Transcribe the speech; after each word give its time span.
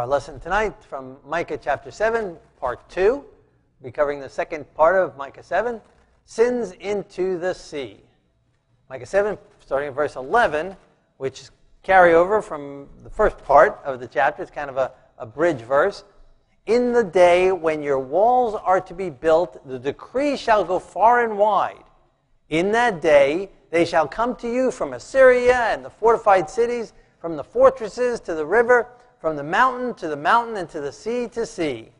Our 0.00 0.06
lesson 0.06 0.40
tonight 0.40 0.82
from 0.82 1.18
Micah 1.26 1.58
chapter 1.58 1.90
7, 1.90 2.34
part 2.58 2.88
2. 2.88 3.02
We'll 3.02 3.24
be 3.82 3.90
covering 3.90 4.18
the 4.18 4.30
second 4.30 4.64
part 4.72 4.96
of 4.96 5.14
Micah 5.18 5.42
7 5.42 5.78
Sins 6.24 6.72
into 6.80 7.38
the 7.38 7.52
Sea. 7.52 8.00
Micah 8.88 9.04
7, 9.04 9.36
starting 9.62 9.88
at 9.88 9.94
verse 9.94 10.16
11, 10.16 10.74
which 11.18 11.42
is 11.42 11.50
carryover 11.84 12.42
from 12.42 12.88
the 13.02 13.10
first 13.10 13.36
part 13.44 13.78
of 13.84 14.00
the 14.00 14.08
chapter. 14.08 14.40
It's 14.40 14.50
kind 14.50 14.70
of 14.70 14.78
a, 14.78 14.90
a 15.18 15.26
bridge 15.26 15.60
verse. 15.60 16.04
In 16.64 16.94
the 16.94 17.04
day 17.04 17.52
when 17.52 17.82
your 17.82 17.98
walls 17.98 18.54
are 18.54 18.80
to 18.80 18.94
be 18.94 19.10
built, 19.10 19.68
the 19.68 19.78
decree 19.78 20.34
shall 20.34 20.64
go 20.64 20.78
far 20.78 21.22
and 21.22 21.36
wide. 21.36 21.84
In 22.48 22.72
that 22.72 23.02
day 23.02 23.50
they 23.68 23.84
shall 23.84 24.08
come 24.08 24.34
to 24.36 24.50
you 24.50 24.70
from 24.70 24.94
Assyria 24.94 25.56
and 25.74 25.84
the 25.84 25.90
fortified 25.90 26.48
cities, 26.48 26.94
from 27.18 27.36
the 27.36 27.44
fortresses 27.44 28.18
to 28.20 28.34
the 28.34 28.46
river 28.46 28.88
from 29.20 29.36
the 29.36 29.44
mountain 29.44 29.94
to 29.94 30.08
the 30.08 30.16
mountain 30.16 30.56
and 30.56 30.68
to 30.70 30.80
the 30.80 30.92
sea 30.92 31.28
to 31.28 31.44
sea. 31.44 31.90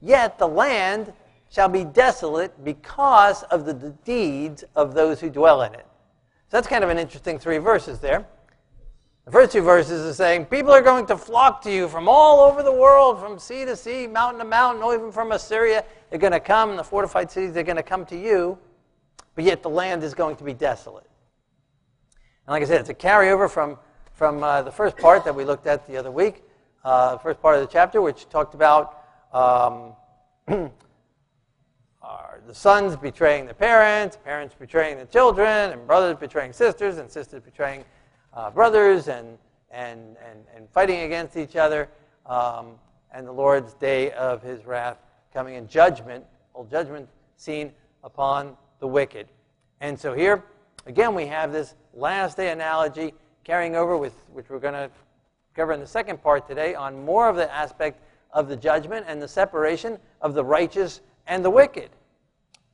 Yet 0.00 0.38
the 0.38 0.48
land 0.48 1.12
shall 1.50 1.68
be 1.68 1.84
desolate 1.84 2.64
because 2.64 3.42
of 3.44 3.64
the 3.64 3.74
deeds 4.04 4.64
of 4.74 4.94
those 4.94 5.20
who 5.20 5.30
dwell 5.30 5.62
in 5.62 5.74
it. 5.74 5.86
So 6.50 6.56
that's 6.56 6.66
kind 6.66 6.84
of 6.84 6.90
an 6.90 6.98
interesting 6.98 7.38
three 7.38 7.58
verses 7.58 7.98
there. 7.98 8.26
The 9.26 9.32
first 9.32 9.52
two 9.52 9.60
verses 9.60 10.06
are 10.06 10.14
saying 10.14 10.46
people 10.46 10.70
are 10.70 10.80
going 10.80 11.04
to 11.06 11.16
flock 11.18 11.60
to 11.62 11.70
you 11.70 11.86
from 11.88 12.08
all 12.08 12.40
over 12.40 12.62
the 12.62 12.72
world, 12.72 13.20
from 13.20 13.38
sea 13.38 13.66
to 13.66 13.76
sea, 13.76 14.06
mountain 14.06 14.38
to 14.38 14.46
mountain, 14.46 14.82
or 14.82 14.94
even 14.94 15.12
from 15.12 15.32
Assyria. 15.32 15.84
They're 16.08 16.18
going 16.18 16.32
to 16.32 16.40
come, 16.40 16.76
the 16.76 16.84
fortified 16.84 17.30
cities, 17.30 17.52
they're 17.52 17.62
going 17.62 17.76
to 17.76 17.82
come 17.82 18.06
to 18.06 18.18
you, 18.18 18.56
but 19.34 19.44
yet 19.44 19.62
the 19.62 19.68
land 19.68 20.02
is 20.02 20.14
going 20.14 20.36
to 20.36 20.44
be 20.44 20.54
desolate. 20.54 21.06
And 22.46 22.54
like 22.54 22.62
I 22.62 22.66
said, 22.66 22.80
it's 22.80 22.88
a 22.88 22.94
carryover 22.94 23.50
from 23.50 23.76
from 24.18 24.42
uh, 24.42 24.62
the 24.62 24.72
first 24.72 24.96
part 24.96 25.24
that 25.24 25.32
we 25.32 25.44
looked 25.44 25.68
at 25.68 25.86
the 25.86 25.96
other 25.96 26.10
week, 26.10 26.42
uh, 26.82 27.16
first 27.18 27.40
part 27.40 27.54
of 27.54 27.60
the 27.60 27.72
chapter, 27.72 28.02
which 28.02 28.28
talked 28.28 28.52
about 28.52 29.04
um, 29.32 29.92
the 30.48 30.70
sons 32.52 32.96
betraying 32.96 33.46
the 33.46 33.54
parents, 33.54 34.18
parents 34.24 34.56
betraying 34.58 34.98
the 34.98 35.04
children, 35.04 35.70
and 35.70 35.86
brothers 35.86 36.16
betraying 36.18 36.52
sisters, 36.52 36.98
and 36.98 37.08
sisters 37.08 37.40
betraying 37.44 37.84
uh, 38.34 38.50
brothers, 38.50 39.06
and, 39.06 39.38
and, 39.70 40.16
and, 40.28 40.40
and 40.56 40.68
fighting 40.70 41.02
against 41.02 41.36
each 41.36 41.54
other, 41.54 41.88
um, 42.26 42.72
and 43.12 43.24
the 43.24 43.32
Lord's 43.32 43.74
day 43.74 44.10
of 44.10 44.42
his 44.42 44.66
wrath 44.66 44.98
coming 45.32 45.54
in 45.54 45.68
judgment, 45.68 46.24
old 46.56 46.68
judgment 46.68 47.08
scene 47.36 47.72
upon 48.02 48.56
the 48.80 48.86
wicked. 48.88 49.28
And 49.80 49.96
so 49.96 50.12
here, 50.12 50.42
again, 50.86 51.14
we 51.14 51.26
have 51.26 51.52
this 51.52 51.76
last 51.94 52.36
day 52.36 52.50
analogy 52.50 53.14
carrying 53.48 53.76
over 53.76 53.96
with 53.96 54.12
which 54.34 54.50
we're 54.50 54.58
going 54.58 54.74
to 54.74 54.90
cover 55.54 55.72
in 55.72 55.80
the 55.80 55.86
second 55.86 56.22
part 56.22 56.46
today 56.46 56.74
on 56.74 57.02
more 57.06 57.30
of 57.30 57.34
the 57.34 57.50
aspect 57.50 57.98
of 58.30 58.46
the 58.46 58.54
judgment 58.54 59.06
and 59.08 59.22
the 59.22 59.26
separation 59.26 59.98
of 60.20 60.34
the 60.34 60.44
righteous 60.44 61.00
and 61.26 61.42
the 61.42 61.48
wicked. 61.48 61.88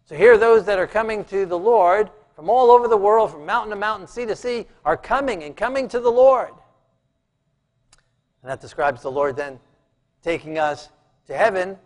So 0.04 0.16
here 0.16 0.36
those 0.36 0.64
that 0.64 0.80
are 0.80 0.88
coming 0.88 1.24
to 1.26 1.46
the 1.46 1.56
Lord 1.56 2.10
from 2.34 2.50
all 2.50 2.72
over 2.72 2.88
the 2.88 2.96
world, 2.96 3.30
from 3.30 3.46
mountain 3.46 3.70
to 3.70 3.76
mountain, 3.76 4.08
sea 4.08 4.26
to 4.26 4.34
sea, 4.34 4.66
are 4.84 4.96
coming 4.96 5.44
and 5.44 5.56
coming 5.56 5.86
to 5.86 6.00
the 6.00 6.10
Lord. 6.10 6.50
And 8.42 8.50
that 8.50 8.60
describes 8.60 9.00
the 9.00 9.12
Lord 9.12 9.36
then 9.36 9.60
taking 10.24 10.58
us 10.58 10.88
to 11.28 11.36
heaven 11.36 11.78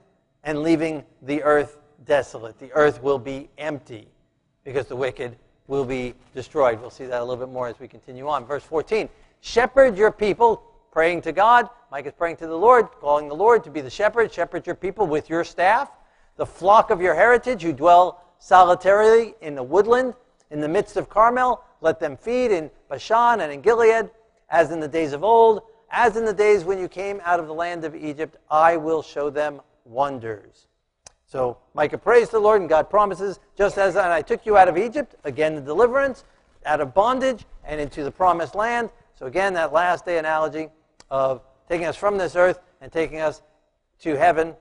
and 0.44 0.62
leaving 0.62 1.04
the 1.20 1.42
earth 1.42 1.76
desolate. 2.06 2.58
The 2.58 2.72
earth 2.72 3.02
will 3.02 3.18
be 3.18 3.50
empty 3.58 4.08
because 4.64 4.86
the 4.86 4.96
wicked 4.96 5.36
will 5.68 5.84
be 5.84 6.14
destroyed. 6.34 6.80
We'll 6.80 6.90
see 6.90 7.06
that 7.06 7.20
a 7.20 7.24
little 7.24 7.46
bit 7.46 7.52
more 7.52 7.68
as 7.68 7.78
we 7.78 7.86
continue 7.86 8.26
on. 8.26 8.44
Verse 8.44 8.64
14 8.64 9.08
Shepherd 9.40 9.96
your 9.96 10.10
people, 10.10 10.64
praying 10.90 11.22
to 11.22 11.32
God. 11.32 11.68
Mike 11.92 12.06
is 12.06 12.12
praying 12.12 12.36
to 12.38 12.46
the 12.48 12.56
Lord, 12.56 12.88
calling 13.00 13.28
the 13.28 13.34
Lord 13.34 13.62
to 13.64 13.70
be 13.70 13.80
the 13.80 13.90
shepherd. 13.90 14.32
Shepherd 14.32 14.66
your 14.66 14.74
people 14.74 15.06
with 15.06 15.30
your 15.30 15.44
staff, 15.44 15.90
the 16.36 16.46
flock 16.46 16.90
of 16.90 17.00
your 17.00 17.14
heritage 17.14 17.62
who 17.62 17.72
dwell 17.72 18.20
solitarily 18.40 19.34
in 19.40 19.54
the 19.54 19.62
woodland, 19.62 20.14
in 20.50 20.60
the 20.60 20.68
midst 20.68 20.96
of 20.96 21.08
Carmel. 21.08 21.62
Let 21.80 22.00
them 22.00 22.16
feed 22.16 22.50
in 22.50 22.70
Bashan 22.88 23.40
and 23.40 23.52
in 23.52 23.60
Gilead, 23.60 24.10
as 24.50 24.72
in 24.72 24.80
the 24.80 24.88
days 24.88 25.12
of 25.12 25.22
old, 25.22 25.62
as 25.90 26.16
in 26.16 26.24
the 26.24 26.32
days 26.32 26.64
when 26.64 26.78
you 26.78 26.88
came 26.88 27.20
out 27.24 27.38
of 27.38 27.46
the 27.46 27.54
land 27.54 27.84
of 27.84 27.94
Egypt. 27.94 28.36
I 28.50 28.76
will 28.76 29.02
show 29.02 29.30
them 29.30 29.60
wonders. 29.84 30.66
So 31.28 31.58
Micah 31.74 31.98
prays 31.98 32.30
the 32.30 32.40
Lord, 32.40 32.62
and 32.62 32.70
God 32.70 32.88
promises, 32.88 33.38
just 33.56 33.76
as 33.76 33.96
I 33.96 34.22
took 34.22 34.46
you 34.46 34.56
out 34.56 34.66
of 34.66 34.78
Egypt, 34.78 35.14
again 35.24 35.54
the 35.54 35.60
deliverance, 35.60 36.24
out 36.64 36.80
of 36.80 36.94
bondage, 36.94 37.44
and 37.64 37.78
into 37.78 38.02
the 38.02 38.10
promised 38.10 38.54
land. 38.54 38.90
So 39.14 39.26
again, 39.26 39.52
that 39.54 39.72
last 39.72 40.06
day 40.06 40.16
analogy 40.16 40.68
of 41.10 41.42
taking 41.68 41.86
us 41.86 41.96
from 41.96 42.16
this 42.16 42.34
earth 42.34 42.60
and 42.80 42.90
taking 42.90 43.20
us 43.20 43.42
to 44.00 44.16
heaven. 44.16 44.54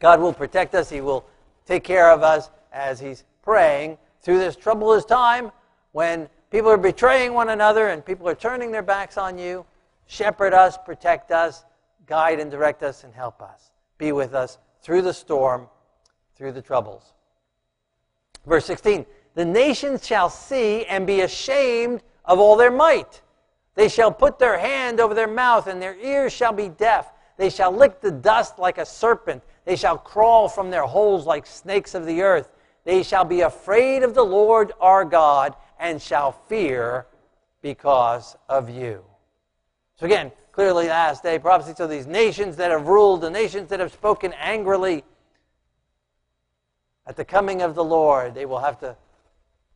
God 0.00 0.20
will 0.20 0.32
protect 0.32 0.74
us. 0.74 0.90
He 0.90 1.00
will 1.00 1.24
take 1.66 1.84
care 1.84 2.10
of 2.10 2.22
us 2.22 2.50
as 2.72 2.98
He's 2.98 3.24
praying 3.42 3.96
through 4.22 4.38
this 4.38 4.56
troublous 4.56 5.04
time 5.04 5.52
when 5.92 6.28
people 6.50 6.68
are 6.68 6.76
betraying 6.76 7.32
one 7.32 7.50
another 7.50 7.88
and 7.88 8.04
people 8.04 8.28
are 8.28 8.34
turning 8.34 8.72
their 8.72 8.82
backs 8.82 9.16
on 9.16 9.38
you. 9.38 9.64
Shepherd 10.06 10.52
us, 10.52 10.76
protect 10.76 11.30
us, 11.30 11.64
guide 12.06 12.40
and 12.40 12.50
direct 12.50 12.82
us, 12.82 13.04
and 13.04 13.14
help 13.14 13.40
us. 13.40 13.70
Be 13.98 14.10
with 14.10 14.34
us 14.34 14.58
through 14.82 15.02
the 15.02 15.14
storm 15.14 15.68
through 16.36 16.52
the 16.52 16.62
troubles. 16.62 17.12
Verse 18.46 18.64
16 18.66 19.06
The 19.34 19.44
nations 19.44 20.06
shall 20.06 20.30
see 20.30 20.84
and 20.86 21.06
be 21.06 21.22
ashamed 21.22 22.02
of 22.24 22.38
all 22.38 22.56
their 22.56 22.70
might. 22.70 23.22
They 23.74 23.88
shall 23.88 24.10
put 24.10 24.38
their 24.38 24.58
hand 24.58 25.00
over 25.00 25.14
their 25.14 25.28
mouth, 25.28 25.66
and 25.66 25.80
their 25.80 25.96
ears 25.96 26.32
shall 26.32 26.52
be 26.52 26.68
deaf. 26.68 27.12
They 27.36 27.50
shall 27.50 27.70
lick 27.70 28.00
the 28.00 28.10
dust 28.10 28.58
like 28.58 28.78
a 28.78 28.86
serpent. 28.86 29.42
They 29.66 29.76
shall 29.76 29.98
crawl 29.98 30.48
from 30.48 30.70
their 30.70 30.84
holes 30.84 31.26
like 31.26 31.46
snakes 31.46 31.94
of 31.94 32.06
the 32.06 32.22
earth. 32.22 32.48
They 32.84 33.02
shall 33.02 33.24
be 33.24 33.42
afraid 33.42 34.02
of 34.02 34.14
the 34.14 34.24
Lord 34.24 34.72
our 34.80 35.04
God 35.04 35.54
and 35.78 36.00
shall 36.00 36.32
fear 36.32 37.06
because 37.60 38.36
of 38.48 38.70
you. 38.70 39.04
So, 39.96 40.06
again, 40.06 40.32
clearly, 40.52 40.88
last 40.88 41.22
day 41.22 41.38
prophecy. 41.38 41.74
So, 41.76 41.86
these 41.86 42.06
nations 42.06 42.56
that 42.56 42.70
have 42.70 42.86
ruled, 42.86 43.20
the 43.20 43.30
nations 43.30 43.68
that 43.70 43.80
have 43.80 43.92
spoken 43.92 44.32
angrily, 44.34 45.04
at 47.06 47.16
the 47.16 47.24
coming 47.24 47.62
of 47.62 47.74
the 47.74 47.84
Lord, 47.84 48.34
they 48.34 48.46
will 48.46 48.58
have 48.58 48.78
to 48.80 48.96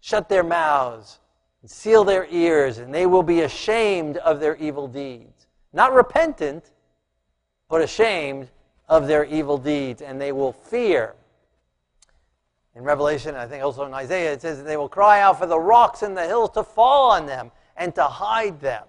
shut 0.00 0.28
their 0.28 0.42
mouths 0.42 1.18
and 1.62 1.70
seal 1.70 2.04
their 2.04 2.26
ears, 2.30 2.78
and 2.78 2.92
they 2.92 3.06
will 3.06 3.22
be 3.22 3.42
ashamed 3.42 4.16
of 4.18 4.40
their 4.40 4.56
evil 4.56 4.88
deeds. 4.88 5.46
Not 5.72 5.92
repentant, 5.92 6.72
but 7.68 7.82
ashamed 7.82 8.48
of 8.88 9.06
their 9.06 9.24
evil 9.24 9.58
deeds, 9.58 10.02
and 10.02 10.20
they 10.20 10.32
will 10.32 10.52
fear. 10.52 11.14
In 12.74 12.82
Revelation, 12.82 13.34
I 13.34 13.46
think 13.46 13.62
also 13.62 13.84
in 13.84 13.94
Isaiah, 13.94 14.32
it 14.32 14.42
says 14.42 14.58
that 14.58 14.64
they 14.64 14.76
will 14.76 14.88
cry 14.88 15.20
out 15.20 15.38
for 15.38 15.46
the 15.46 15.58
rocks 15.58 16.02
and 16.02 16.16
the 16.16 16.26
hills 16.26 16.50
to 16.50 16.64
fall 16.64 17.10
on 17.10 17.26
them 17.26 17.52
and 17.76 17.94
to 17.94 18.04
hide 18.04 18.60
them 18.60 18.84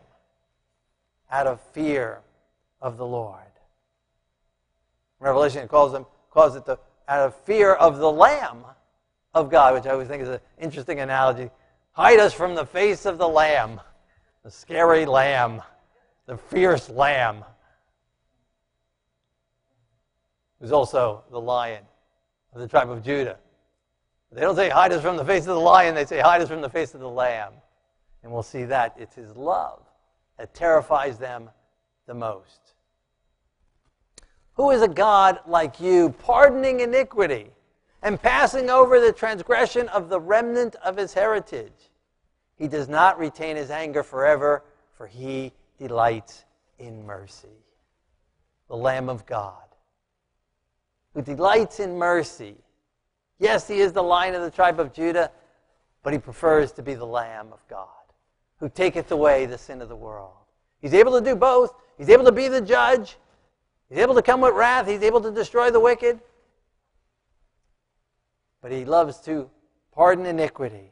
out 1.31 1.47
of 1.47 1.61
fear 1.73 2.21
of 2.81 2.97
the 2.97 3.05
Lord. 3.05 3.37
Revelation, 5.19 5.67
calls 5.67 5.91
them 5.91 6.05
calls 6.31 6.55
it 6.55 6.65
the 6.65 6.77
out 7.11 7.27
of 7.27 7.35
fear 7.35 7.73
of 7.73 7.97
the 7.97 8.09
Lamb 8.09 8.63
of 9.33 9.51
God, 9.51 9.73
which 9.73 9.85
I 9.85 9.89
always 9.89 10.07
think 10.07 10.23
is 10.23 10.29
an 10.29 10.39
interesting 10.57 11.01
analogy. 11.01 11.49
Hide 11.91 12.19
us 12.19 12.33
from 12.33 12.55
the 12.55 12.65
face 12.65 13.05
of 13.05 13.17
the 13.17 13.27
Lamb, 13.27 13.81
the 14.45 14.49
scary 14.49 15.05
Lamb, 15.05 15.61
the 16.25 16.37
fierce 16.37 16.89
Lamb, 16.89 17.43
who's 20.61 20.71
also 20.71 21.25
the 21.31 21.41
lion 21.41 21.83
of 22.53 22.61
the 22.61 22.67
tribe 22.67 22.89
of 22.89 23.03
Judah. 23.03 23.37
They 24.31 24.39
don't 24.39 24.55
say 24.55 24.69
hide 24.69 24.93
us 24.93 25.01
from 25.01 25.17
the 25.17 25.25
face 25.25 25.41
of 25.41 25.55
the 25.55 25.59
lion, 25.59 25.93
they 25.93 26.05
say 26.05 26.21
hide 26.21 26.41
us 26.41 26.47
from 26.47 26.61
the 26.61 26.69
face 26.69 26.93
of 26.93 27.01
the 27.01 27.09
Lamb. 27.09 27.51
And 28.23 28.31
we'll 28.31 28.41
see 28.41 28.63
that 28.63 28.95
it's 28.97 29.15
his 29.15 29.35
love 29.35 29.81
that 30.37 30.53
terrifies 30.53 31.17
them 31.17 31.49
the 32.07 32.13
most. 32.13 32.70
Who 34.55 34.71
is 34.71 34.81
a 34.81 34.87
God 34.87 35.39
like 35.47 35.79
you, 35.79 36.09
pardoning 36.09 36.81
iniquity 36.81 37.51
and 38.03 38.21
passing 38.21 38.69
over 38.69 38.99
the 38.99 39.11
transgression 39.11 39.87
of 39.89 40.09
the 40.09 40.19
remnant 40.19 40.75
of 40.83 40.97
his 40.97 41.13
heritage? 41.13 41.89
He 42.57 42.67
does 42.67 42.87
not 42.87 43.17
retain 43.17 43.55
his 43.55 43.71
anger 43.71 44.03
forever, 44.03 44.63
for 44.93 45.07
he 45.07 45.51
delights 45.79 46.45
in 46.77 47.05
mercy. 47.05 47.47
The 48.67 48.77
Lamb 48.77 49.09
of 49.09 49.25
God, 49.25 49.55
who 51.13 51.21
delights 51.21 51.79
in 51.79 51.97
mercy. 51.97 52.55
Yes, 53.39 53.67
he 53.67 53.79
is 53.79 53.91
the 53.91 54.03
lion 54.03 54.35
of 54.35 54.43
the 54.43 54.51
tribe 54.51 54.79
of 54.79 54.93
Judah, 54.93 55.31
but 56.03 56.13
he 56.13 56.19
prefers 56.19 56.71
to 56.73 56.83
be 56.83 56.93
the 56.93 57.05
Lamb 57.05 57.51
of 57.51 57.67
God, 57.67 57.87
who 58.59 58.69
taketh 58.69 59.11
away 59.11 59.45
the 59.45 59.57
sin 59.57 59.81
of 59.81 59.89
the 59.89 59.95
world. 59.95 60.33
He's 60.81 60.93
able 60.93 61.19
to 61.19 61.25
do 61.25 61.35
both. 61.35 61.73
He's 61.97 62.09
able 62.09 62.25
to 62.25 62.31
be 62.31 62.47
the 62.47 62.61
judge, 62.61 63.17
He's 63.91 63.99
able 63.99 64.15
to 64.15 64.23
come 64.23 64.41
with 64.41 64.55
wrath, 64.55 64.87
he's 64.87 65.03
able 65.03 65.21
to 65.21 65.29
destroy 65.29 65.69
the 65.69 65.79
wicked. 65.79 66.19
But 68.61 68.71
he 68.71 68.85
loves 68.85 69.19
to 69.21 69.51
pardon 69.91 70.25
iniquity, 70.25 70.91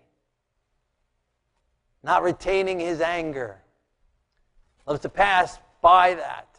not 2.03 2.21
retaining 2.21 2.79
his 2.79 3.01
anger. 3.01 3.63
Loves 4.85 4.99
to 5.01 5.09
pass 5.09 5.57
by 5.81 6.13
that. 6.13 6.49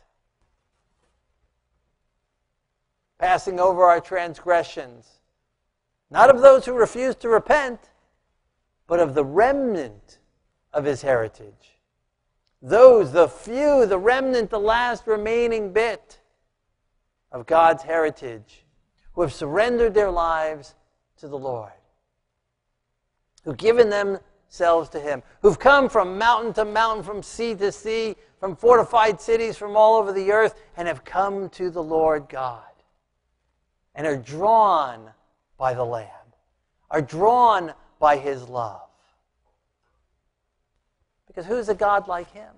passing 3.20 3.60
over 3.60 3.84
our 3.84 4.00
transgressions, 4.00 5.20
not 6.10 6.34
of 6.34 6.40
those 6.40 6.64
who 6.64 6.72
refuse 6.72 7.14
to 7.14 7.28
repent, 7.28 7.90
but 8.86 8.98
of 8.98 9.14
the 9.14 9.24
remnant 9.24 10.18
of 10.72 10.84
his 10.84 11.02
heritage. 11.02 11.78
Those, 12.62 13.12
the 13.12 13.28
few, 13.28 13.84
the 13.86 13.98
remnant, 13.98 14.50
the 14.50 14.58
last 14.58 15.06
remaining 15.06 15.72
bit 15.72 16.19
of 17.32 17.46
God's 17.46 17.82
heritage, 17.82 18.64
who 19.12 19.22
have 19.22 19.32
surrendered 19.32 19.94
their 19.94 20.10
lives 20.10 20.74
to 21.18 21.28
the 21.28 21.38
Lord, 21.38 21.72
who've 23.44 23.56
given 23.56 23.90
themselves 23.90 24.88
to 24.90 25.00
Him, 25.00 25.22
who've 25.42 25.58
come 25.58 25.88
from 25.88 26.18
mountain 26.18 26.52
to 26.54 26.64
mountain, 26.64 27.04
from 27.04 27.22
sea 27.22 27.54
to 27.56 27.70
sea, 27.70 28.16
from 28.38 28.56
fortified 28.56 29.20
cities 29.20 29.56
from 29.56 29.76
all 29.76 29.96
over 29.98 30.12
the 30.12 30.32
earth, 30.32 30.54
and 30.76 30.88
have 30.88 31.04
come 31.04 31.48
to 31.50 31.70
the 31.70 31.82
Lord 31.82 32.28
God, 32.28 32.62
and 33.94 34.06
are 34.06 34.16
drawn 34.16 35.10
by 35.58 35.74
the 35.74 35.84
Lamb, 35.84 36.06
are 36.90 37.02
drawn 37.02 37.74
by 37.98 38.16
His 38.16 38.48
love. 38.48 38.88
Because 41.26 41.46
who's 41.46 41.68
a 41.68 41.74
God 41.74 42.08
like 42.08 42.32
Him? 42.32 42.52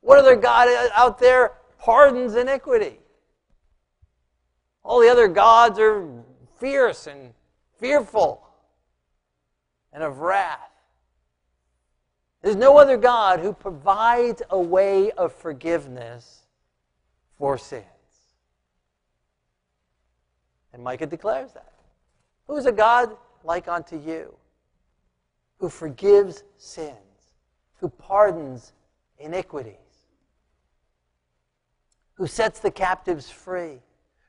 What 0.00 0.18
other 0.18 0.36
God 0.36 0.68
out 0.94 1.18
there 1.18 1.52
pardons 1.78 2.34
iniquity? 2.34 2.98
All 4.84 5.00
the 5.00 5.08
other 5.08 5.28
gods 5.28 5.78
are 5.78 6.06
fierce 6.58 7.06
and 7.06 7.32
fearful 7.78 8.46
and 9.92 10.02
of 10.02 10.18
wrath. 10.18 10.58
There's 12.42 12.56
no 12.56 12.76
other 12.78 12.96
God 12.96 13.40
who 13.40 13.52
provides 13.52 14.42
a 14.50 14.58
way 14.58 15.12
of 15.12 15.32
forgiveness 15.32 16.40
for 17.38 17.56
sins. 17.56 17.84
And 20.72 20.82
Micah 20.82 21.06
declares 21.06 21.52
that. 21.52 21.72
Who 22.46 22.56
is 22.56 22.66
a 22.66 22.72
God 22.72 23.16
like 23.44 23.68
unto 23.68 23.98
you 23.98 24.34
who 25.58 25.68
forgives 25.68 26.42
sins, 26.56 26.96
who 27.78 27.88
pardons 27.88 28.72
iniquities, 29.18 29.76
who 32.14 32.26
sets 32.26 32.58
the 32.58 32.70
captives 32.70 33.30
free? 33.30 33.78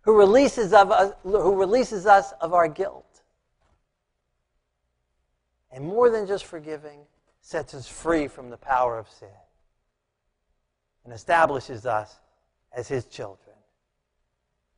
Who 0.03 0.17
releases, 0.17 0.73
of 0.73 0.91
us, 0.91 1.13
who 1.23 1.55
releases 1.55 2.05
us 2.05 2.33
of 2.39 2.53
our 2.53 2.67
guilt. 2.67 3.21
And 5.71 5.85
more 5.85 6.09
than 6.09 6.27
just 6.27 6.45
forgiving, 6.45 6.99
sets 7.41 7.73
us 7.73 7.87
free 7.87 8.27
from 8.27 8.49
the 8.49 8.57
power 8.57 8.97
of 8.97 9.09
sin 9.09 9.27
and 11.03 11.13
establishes 11.13 11.85
us 11.85 12.19
as 12.75 12.87
his 12.87 13.05
children, 13.05 13.55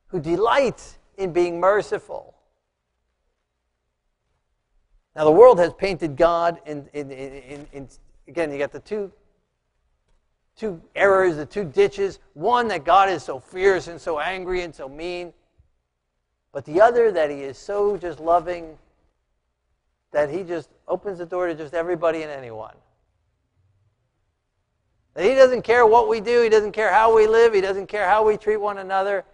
who 0.07 0.19
delights 0.19 0.98
in 1.18 1.31
being 1.31 1.60
merciful. 1.60 2.36
Now, 5.16 5.24
the 5.25 5.31
world 5.31 5.60
has 5.60 5.74
painted 5.74 6.18
God 6.18 6.60
in, 6.66 6.88
in, 6.94 7.12
in, 7.12 7.68
in 7.71 7.88
again, 8.28 8.51
you 8.51 8.57
got 8.57 8.71
the 8.71 8.80
two 8.80 9.12
two 10.56 10.81
errors, 10.96 11.36
the 11.36 11.46
two 11.46 11.66
ditches. 11.66 12.19
One, 12.34 12.68
that 12.69 12.86
God 12.86 13.10
is 13.10 13.24
so 13.24 13.40
fierce 13.40 13.88
and 13.88 14.00
so 14.00 14.19
angry 14.19 14.62
and 14.62 14.74
so 14.74 14.88
mean. 14.88 15.34
But 16.52 16.66
the 16.66 16.81
other, 16.81 17.12
that 17.12 17.30
he 17.30 17.42
is 17.42 17.57
so 17.57 17.98
just 17.98 18.19
loving 18.19 18.78
that 20.12 20.30
he 20.30 20.44
just 20.44 20.69
opens 20.88 21.18
the 21.18 21.25
door 21.25 21.48
to 21.48 21.56
just 21.56 21.74
everybody 21.74 22.22
and 22.22 22.31
anyone. 22.31 22.74
That 25.13 25.25
he 25.25 25.36
doesn't 25.36 25.63
care 25.63 25.86
what 25.86 26.07
we 26.07 26.22
do, 26.22 26.42
he 26.42 26.48
doesn't 26.48 26.72
care 26.72 26.92
how 26.92 27.13
we 27.13 27.28
live, 27.28 27.54
he 27.54 27.60
doesn't 27.60 27.88
care 27.88 28.07
how 28.07 28.25
we 28.25 28.38
treat 28.38 28.57
one 28.57 28.78
another. 28.78 29.25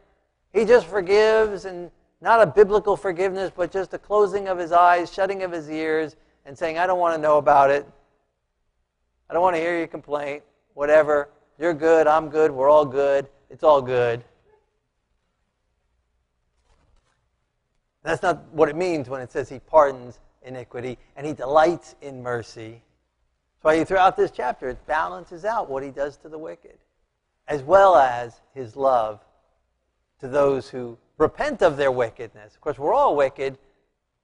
He 0.53 0.65
just 0.65 0.87
forgives, 0.87 1.65
and 1.65 1.91
not 2.19 2.41
a 2.41 2.47
biblical 2.47 2.97
forgiveness, 2.97 3.51
but 3.55 3.71
just 3.71 3.93
a 3.93 3.99
closing 3.99 4.47
of 4.47 4.57
his 4.57 4.71
eyes, 4.71 5.13
shutting 5.13 5.43
of 5.43 5.51
his 5.51 5.69
ears, 5.69 6.15
and 6.47 6.57
saying, 6.57 6.79
I 6.79 6.87
don't 6.87 6.99
want 6.99 7.15
to 7.15 7.21
know 7.21 7.37
about 7.37 7.69
it. 7.69 7.87
I 9.29 9.33
don't 9.33 9.43
want 9.43 9.55
to 9.55 9.61
hear 9.61 9.77
your 9.77 9.87
complaint 9.87 10.43
whatever. 10.73 11.29
You're 11.59 11.73
good, 11.73 12.07
I'm 12.07 12.29
good, 12.29 12.51
we're 12.51 12.69
all 12.69 12.85
good. 12.85 13.27
It's 13.49 13.63
all 13.63 13.81
good. 13.81 14.23
That's 18.03 18.23
not 18.23 18.43
what 18.51 18.69
it 18.69 18.75
means 18.75 19.09
when 19.09 19.21
it 19.21 19.31
says 19.31 19.47
he 19.49 19.59
pardons 19.59 20.19
iniquity 20.41 20.97
and 21.15 21.27
he 21.27 21.33
delights 21.33 21.95
in 22.01 22.23
mercy. 22.23 22.81
That's 23.61 23.63
why 23.63 23.83
throughout 23.83 24.17
this 24.17 24.31
chapter 24.31 24.69
it 24.69 24.85
balances 24.87 25.45
out 25.45 25.69
what 25.69 25.83
he 25.83 25.91
does 25.91 26.17
to 26.17 26.29
the 26.29 26.37
wicked, 26.37 26.77
as 27.47 27.61
well 27.61 27.95
as 27.95 28.41
his 28.55 28.75
love 28.75 29.19
to 30.19 30.27
those 30.27 30.69
who 30.69 30.97
repent 31.17 31.61
of 31.61 31.77
their 31.77 31.91
wickedness. 31.91 32.55
Of 32.55 32.61
course, 32.61 32.79
we're 32.79 32.93
all 32.93 33.15
wicked 33.15 33.57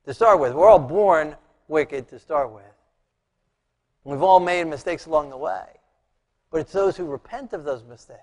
to 0.05 0.13
start 0.13 0.39
with. 0.39 0.53
We're 0.53 0.69
all 0.69 0.79
born 0.79 1.35
wicked 1.67 2.07
to 2.09 2.17
start 2.17 2.51
with. 2.51 2.63
We've 4.03 4.23
all 4.23 4.39
made 4.39 4.65
mistakes 4.65 5.05
along 5.05 5.29
the 5.29 5.37
way 5.37 5.76
but 6.51 6.61
it's 6.61 6.73
those 6.73 6.97
who 6.97 7.05
repent 7.05 7.53
of 7.53 7.63
those 7.63 7.83
mistakes, 7.83 8.21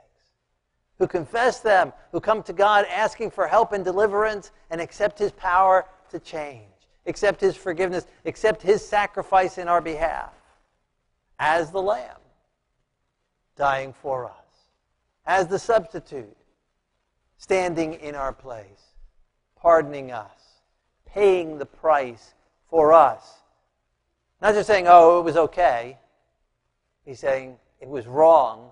who 0.98 1.06
confess 1.06 1.60
them, 1.60 1.92
who 2.12 2.20
come 2.20 2.42
to 2.42 2.52
God 2.52 2.86
asking 2.86 3.30
for 3.30 3.46
help 3.46 3.72
and 3.72 3.84
deliverance 3.84 4.50
and 4.70 4.80
accept 4.80 5.18
His 5.18 5.32
power 5.32 5.86
to 6.10 6.18
change, 6.18 6.62
accept 7.06 7.40
His 7.40 7.56
forgiveness, 7.56 8.06
accept 8.24 8.62
His 8.62 8.86
sacrifice 8.86 9.58
in 9.58 9.68
our 9.68 9.80
behalf 9.80 10.32
as 11.38 11.70
the 11.70 11.82
Lamb 11.82 12.18
dying 13.56 13.92
for 13.92 14.26
us, 14.26 14.32
as 15.26 15.46
the 15.48 15.58
substitute 15.58 16.36
standing 17.36 17.94
in 17.94 18.14
our 18.14 18.32
place, 18.32 18.94
pardoning 19.56 20.10
us, 20.10 20.60
paying 21.06 21.58
the 21.58 21.66
price 21.66 22.34
for 22.68 22.92
us. 22.92 23.34
Not 24.40 24.54
just 24.54 24.66
saying, 24.66 24.86
oh, 24.88 25.20
it 25.20 25.24
was 25.24 25.36
okay. 25.36 25.98
He's 27.04 27.20
saying, 27.20 27.56
it 27.84 27.90
was 27.90 28.06
wrong, 28.06 28.70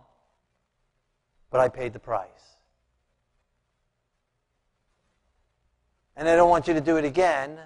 but 1.51 1.61
I 1.61 1.69
paid 1.69 1.93
the 1.93 1.99
price. 1.99 2.29
And 6.17 6.27
I 6.27 6.35
don't 6.35 6.49
want 6.49 6.67
you 6.67 6.73
to 6.73 6.81
do 6.81 6.97
it 6.97 7.05
again. 7.05 7.59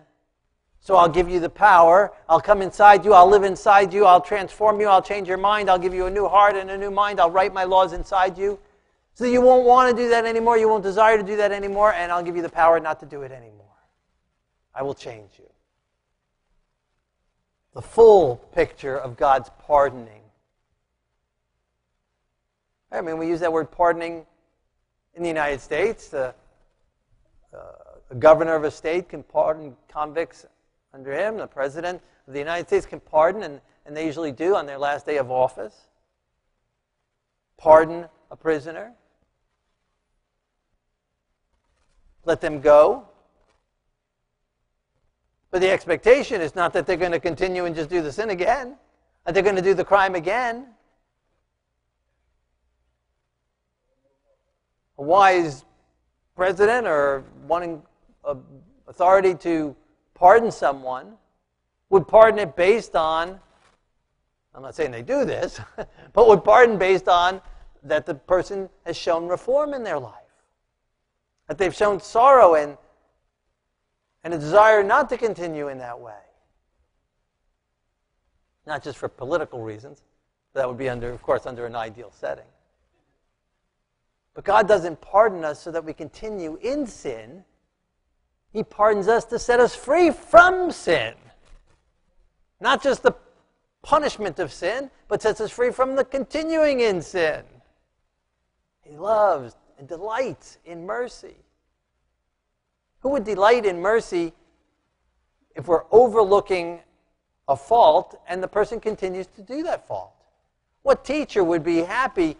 So 0.80 0.96
I'll 0.96 1.08
give 1.08 1.30
you 1.30 1.38
the 1.38 1.48
power. 1.48 2.12
I'll 2.28 2.40
come 2.40 2.62
inside 2.62 3.04
you. 3.04 3.12
I'll 3.12 3.28
live 3.28 3.44
inside 3.44 3.94
you. 3.94 4.06
I'll 4.06 4.20
transform 4.20 4.80
you. 4.80 4.88
I'll 4.88 5.00
change 5.00 5.28
your 5.28 5.38
mind. 5.38 5.70
I'll 5.70 5.78
give 5.78 5.94
you 5.94 6.06
a 6.06 6.10
new 6.10 6.26
heart 6.26 6.56
and 6.56 6.68
a 6.68 6.76
new 6.76 6.90
mind. 6.90 7.20
I'll 7.20 7.30
write 7.30 7.54
my 7.54 7.62
laws 7.62 7.92
inside 7.92 8.36
you. 8.36 8.58
So 9.14 9.24
you 9.24 9.40
won't 9.40 9.64
want 9.64 9.96
to 9.96 10.02
do 10.02 10.08
that 10.08 10.24
anymore. 10.24 10.58
You 10.58 10.68
won't 10.68 10.82
desire 10.82 11.16
to 11.16 11.22
do 11.22 11.36
that 11.36 11.52
anymore. 11.52 11.92
And 11.92 12.10
I'll 12.10 12.24
give 12.24 12.34
you 12.34 12.42
the 12.42 12.48
power 12.48 12.80
not 12.80 12.98
to 13.00 13.06
do 13.06 13.22
it 13.22 13.30
anymore. 13.30 13.66
I 14.74 14.82
will 14.82 14.94
change 14.94 15.30
you. 15.38 15.48
The 17.72 17.82
full 17.82 18.36
picture 18.52 18.96
of 18.96 19.16
God's 19.16 19.48
pardoning 19.60 20.22
I 22.92 23.00
mean, 23.00 23.18
we 23.18 23.26
use 23.26 23.40
that 23.40 23.52
word 23.52 23.70
pardoning 23.70 24.24
in 25.14 25.22
the 25.22 25.28
United 25.28 25.60
States. 25.60 26.08
The, 26.08 26.34
uh, 27.52 27.58
the 28.08 28.14
governor 28.14 28.54
of 28.54 28.64
a 28.64 28.70
state 28.70 29.08
can 29.08 29.22
pardon 29.22 29.76
convicts 29.88 30.46
under 30.94 31.12
him. 31.12 31.36
The 31.36 31.46
president 31.46 32.00
of 32.26 32.32
the 32.32 32.38
United 32.38 32.68
States 32.68 32.86
can 32.86 33.00
pardon, 33.00 33.42
and, 33.42 33.60
and 33.84 33.96
they 33.96 34.06
usually 34.06 34.32
do 34.32 34.54
on 34.54 34.66
their 34.66 34.78
last 34.78 35.04
day 35.06 35.18
of 35.18 35.30
office. 35.30 35.74
Pardon 37.56 38.06
a 38.30 38.36
prisoner. 38.36 38.92
Let 42.24 42.40
them 42.40 42.60
go. 42.60 43.08
But 45.50 45.60
the 45.60 45.70
expectation 45.70 46.40
is 46.40 46.54
not 46.54 46.72
that 46.74 46.86
they're 46.86 46.96
going 46.96 47.12
to 47.12 47.20
continue 47.20 47.64
and 47.64 47.74
just 47.74 47.88
do 47.88 48.02
the 48.02 48.12
sin 48.12 48.30
again, 48.30 48.76
that 49.24 49.32
they're 49.32 49.42
going 49.42 49.56
to 49.56 49.62
do 49.62 49.74
the 49.74 49.84
crime 49.84 50.14
again. 50.14 50.66
A 54.98 55.02
wise 55.02 55.64
president 56.34 56.86
or 56.86 57.24
wanting 57.46 57.82
authority 58.88 59.34
to 59.34 59.74
pardon 60.14 60.50
someone 60.50 61.14
would 61.90 62.08
pardon 62.08 62.40
it 62.40 62.56
based 62.56 62.96
on, 62.96 63.38
I'm 64.54 64.62
not 64.62 64.74
saying 64.74 64.90
they 64.90 65.02
do 65.02 65.24
this, 65.24 65.60
but 66.12 66.28
would 66.28 66.44
pardon 66.44 66.78
based 66.78 67.08
on 67.08 67.40
that 67.82 68.06
the 68.06 68.14
person 68.14 68.68
has 68.84 68.96
shown 68.96 69.28
reform 69.28 69.74
in 69.74 69.82
their 69.84 69.98
life. 69.98 70.14
That 71.48 71.58
they've 71.58 71.74
shown 71.74 72.00
sorrow 72.00 72.54
and, 72.54 72.76
and 74.24 74.34
a 74.34 74.38
desire 74.38 74.82
not 74.82 75.08
to 75.10 75.16
continue 75.16 75.68
in 75.68 75.78
that 75.78 76.00
way. 76.00 76.14
Not 78.66 78.82
just 78.82 78.98
for 78.98 79.08
political 79.08 79.62
reasons. 79.62 80.02
That 80.54 80.66
would 80.66 80.78
be 80.78 80.88
under, 80.88 81.10
of 81.10 81.22
course, 81.22 81.46
under 81.46 81.66
an 81.66 81.76
ideal 81.76 82.10
setting. 82.10 82.46
But 84.36 84.44
God 84.44 84.68
doesn't 84.68 85.00
pardon 85.00 85.46
us 85.46 85.62
so 85.62 85.70
that 85.70 85.82
we 85.82 85.94
continue 85.94 86.58
in 86.60 86.86
sin. 86.86 87.42
He 88.52 88.62
pardons 88.62 89.08
us 89.08 89.24
to 89.24 89.38
set 89.38 89.60
us 89.60 89.74
free 89.74 90.10
from 90.10 90.70
sin. 90.70 91.14
Not 92.60 92.82
just 92.82 93.02
the 93.02 93.12
punishment 93.82 94.38
of 94.38 94.52
sin, 94.52 94.90
but 95.08 95.22
sets 95.22 95.40
us 95.40 95.50
free 95.50 95.70
from 95.70 95.96
the 95.96 96.04
continuing 96.04 96.80
in 96.80 97.00
sin. 97.00 97.44
He 98.82 98.98
loves 98.98 99.56
and 99.78 99.88
delights 99.88 100.58
in 100.66 100.84
mercy. 100.84 101.36
Who 103.00 103.08
would 103.10 103.24
delight 103.24 103.64
in 103.64 103.80
mercy 103.80 104.34
if 105.54 105.66
we're 105.66 105.84
overlooking 105.90 106.80
a 107.48 107.56
fault 107.56 108.20
and 108.28 108.42
the 108.42 108.48
person 108.48 108.80
continues 108.80 109.28
to 109.28 109.40
do 109.40 109.62
that 109.62 109.88
fault? 109.88 110.12
What 110.82 111.06
teacher 111.06 111.42
would 111.42 111.64
be 111.64 111.78
happy 111.78 112.36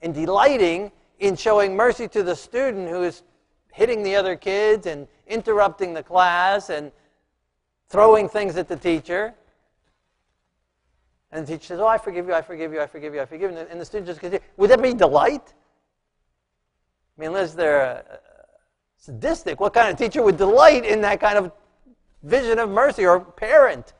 and 0.00 0.14
delighting 0.14 0.90
in 1.18 1.36
showing 1.36 1.76
mercy 1.76 2.08
to 2.08 2.22
the 2.22 2.34
student 2.34 2.88
who 2.88 3.02
is 3.02 3.22
hitting 3.72 4.02
the 4.02 4.16
other 4.16 4.36
kids 4.36 4.86
and 4.86 5.06
interrupting 5.26 5.94
the 5.94 6.02
class 6.02 6.70
and 6.70 6.92
throwing 7.88 8.28
things 8.28 8.56
at 8.56 8.68
the 8.68 8.76
teacher? 8.76 9.34
And 11.32 11.46
the 11.46 11.52
teacher 11.52 11.66
says, 11.66 11.80
Oh, 11.80 11.86
I 11.86 11.98
forgive 11.98 12.26
you, 12.26 12.34
I 12.34 12.42
forgive 12.42 12.72
you, 12.72 12.80
I 12.80 12.86
forgive 12.86 13.14
you, 13.14 13.20
I 13.20 13.26
forgive 13.26 13.50
you. 13.50 13.58
And 13.58 13.80
the 13.80 13.84
student 13.84 14.06
just 14.06 14.20
continues. 14.20 14.46
Would 14.56 14.70
that 14.70 14.82
be 14.82 14.94
delight? 14.94 15.52
I 17.16 17.20
mean, 17.20 17.30
unless 17.30 17.54
they're 17.54 18.04
uh, 18.10 18.16
sadistic, 18.96 19.60
what 19.60 19.74
kind 19.74 19.90
of 19.90 19.98
teacher 19.98 20.22
would 20.22 20.36
delight 20.36 20.84
in 20.84 21.00
that 21.02 21.20
kind 21.20 21.38
of 21.38 21.52
vision 22.22 22.58
of 22.58 22.70
mercy 22.70 23.04
or 23.04 23.20
parent? 23.20 23.92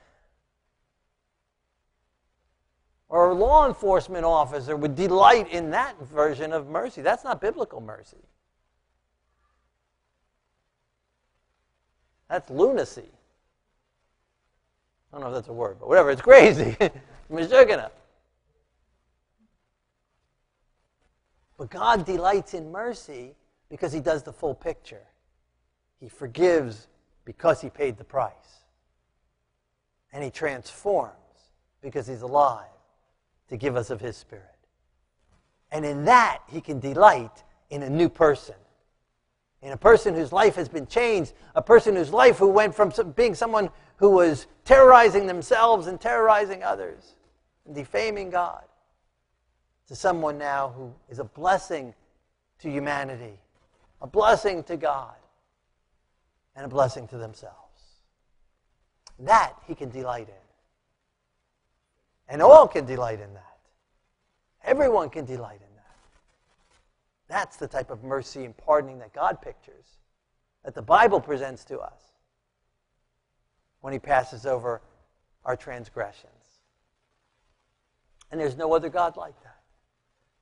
Or 3.15 3.31
a 3.31 3.33
law 3.35 3.69
enforcement 3.69 4.25
officer 4.25 4.75
would 4.77 4.97
delight 4.97 5.49
in 5.53 5.71
that 5.71 5.97
version 6.03 6.53
of 6.53 6.67
mercy. 6.67 7.01
That's 7.01 7.23
not 7.23 7.41
biblical 7.41 7.81
mercy. 7.81 8.17
That's 12.29 12.51
lunacy. 12.51 13.09
I 15.13 15.17
don't 15.17 15.21
know 15.21 15.29
if 15.29 15.35
that's 15.35 15.47
a 15.47 15.53
word, 15.53 15.77
but 15.79 15.89
whatever, 15.89 16.11
it's 16.11 16.23
crazy. 16.23 16.77
But 21.57 21.71
God 21.71 22.05
delights 22.05 22.53
in 22.55 22.73
mercy 22.73 23.37
because 23.71 23.93
he 23.93 24.01
does 24.01 24.25
the 24.25 24.33
full 24.33 24.57
picture. 24.57 25.07
He 26.01 26.09
forgives 26.09 26.89
because 27.25 27.61
he 27.61 27.71
paid 27.71 27.97
the 27.97 28.03
price. 28.03 28.65
And 30.13 30.25
he 30.25 30.33
transforms 30.33 31.13
because 31.81 32.09
he's 32.09 32.23
alive 32.23 32.74
to 33.49 33.57
give 33.57 33.77
us 33.77 33.91
of 33.91 34.01
his 34.01 34.17
spirit. 34.17 34.45
And 35.71 35.85
in 35.85 36.05
that, 36.05 36.43
he 36.49 36.61
can 36.61 36.81
delight 36.81 37.43
in 37.71 37.83
a 37.83 37.91
new 37.91 38.09
person. 38.09 38.55
In 39.63 39.73
a 39.73 39.77
person 39.77 40.15
whose 40.15 40.33
life 40.33 40.55
has 40.57 40.69
been 40.69 40.87
changed, 40.87 41.33
a 41.55 41.63
person 41.63 41.97
whose 41.97 42.13
life 42.13 42.39
who 42.39 42.49
went 42.49 42.75
from 42.75 42.93
being 43.17 43.35
someone 43.35 43.71
who 43.97 44.11
was 44.11 44.47
terrorizing 44.65 45.27
themselves 45.27 45.87
and 45.87 46.01
terrorizing 46.01 46.63
others 46.63 47.15
and 47.67 47.75
defaming 47.75 48.31
God 48.31 48.65
to 49.89 49.97
someone 49.97 50.39
now 50.39 50.73
who 50.77 50.93
is 51.09 51.19
a 51.19 51.25
blessing 51.25 51.95
to 52.61 52.71
humanity, 52.71 53.39
a 54.01 54.07
blessing 54.07 54.63
to 54.65 54.77
God, 54.77 55.15
and 56.57 56.65
a 56.65 56.69
blessing 56.69 57.09
to 57.09 57.19
themselves. 57.19 57.59
That 59.19 59.55
he 59.67 59.75
can 59.75 59.91
delight 59.91 60.29
in. 60.29 60.44
And 62.29 62.41
all 62.41 62.67
can 62.67 62.87
delight 62.87 63.21
in 63.21 63.33
that. 63.35 63.59
Everyone 64.65 65.11
can 65.11 65.25
delight 65.25 65.61
in 65.61 65.77
that. 65.77 65.97
That's 67.29 67.57
the 67.57 67.67
type 67.67 67.91
of 67.91 68.03
mercy 68.03 68.45
and 68.45 68.57
pardoning 68.57 68.99
that 69.01 69.13
God 69.13 69.43
pictures, 69.43 69.99
that 70.65 70.75
the 70.75 70.83
Bible 70.83 71.21
presents 71.21 71.65
to 71.67 71.79
us 71.79 72.01
when 73.81 73.93
he 73.93 73.99
passes 73.99 74.47
over 74.47 74.81
our 75.45 75.57
transgressions. 75.57 76.31
And 78.31 78.41
there's 78.41 78.57
no 78.57 78.75
other 78.75 78.89
God 78.89 79.17
like 79.17 79.41
that. 79.43 79.61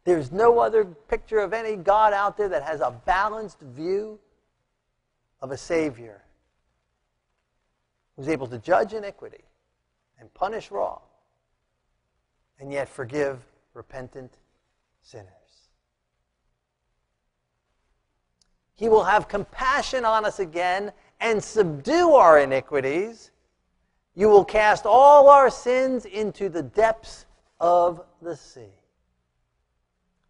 There's 0.04 0.32
no 0.32 0.58
other 0.58 0.84
picture 0.84 1.38
of 1.38 1.52
any 1.52 1.76
God 1.76 2.12
out 2.12 2.36
there 2.36 2.48
that 2.48 2.62
has 2.62 2.80
a 2.80 2.90
balanced 3.04 3.60
view 3.60 4.18
of 5.40 5.50
a 5.50 5.56
Savior 5.56 6.22
who's 8.16 8.28
able 8.28 8.46
to 8.46 8.58
judge 8.58 8.94
iniquity 8.94 9.44
and 10.18 10.32
punish 10.34 10.70
wrong 10.70 11.00
and 12.62 12.72
yet 12.72 12.88
forgive 12.88 13.44
repentant 13.74 14.38
sinners. 15.02 15.26
He 18.76 18.88
will 18.88 19.02
have 19.02 19.26
compassion 19.26 20.04
on 20.04 20.24
us 20.24 20.38
again 20.38 20.92
and 21.20 21.42
subdue 21.42 22.12
our 22.12 22.38
iniquities. 22.38 23.32
You 24.14 24.28
will 24.28 24.44
cast 24.44 24.86
all 24.86 25.28
our 25.28 25.50
sins 25.50 26.04
into 26.04 26.48
the 26.48 26.62
depths 26.62 27.26
of 27.58 28.00
the 28.22 28.36
sea. 28.36 28.78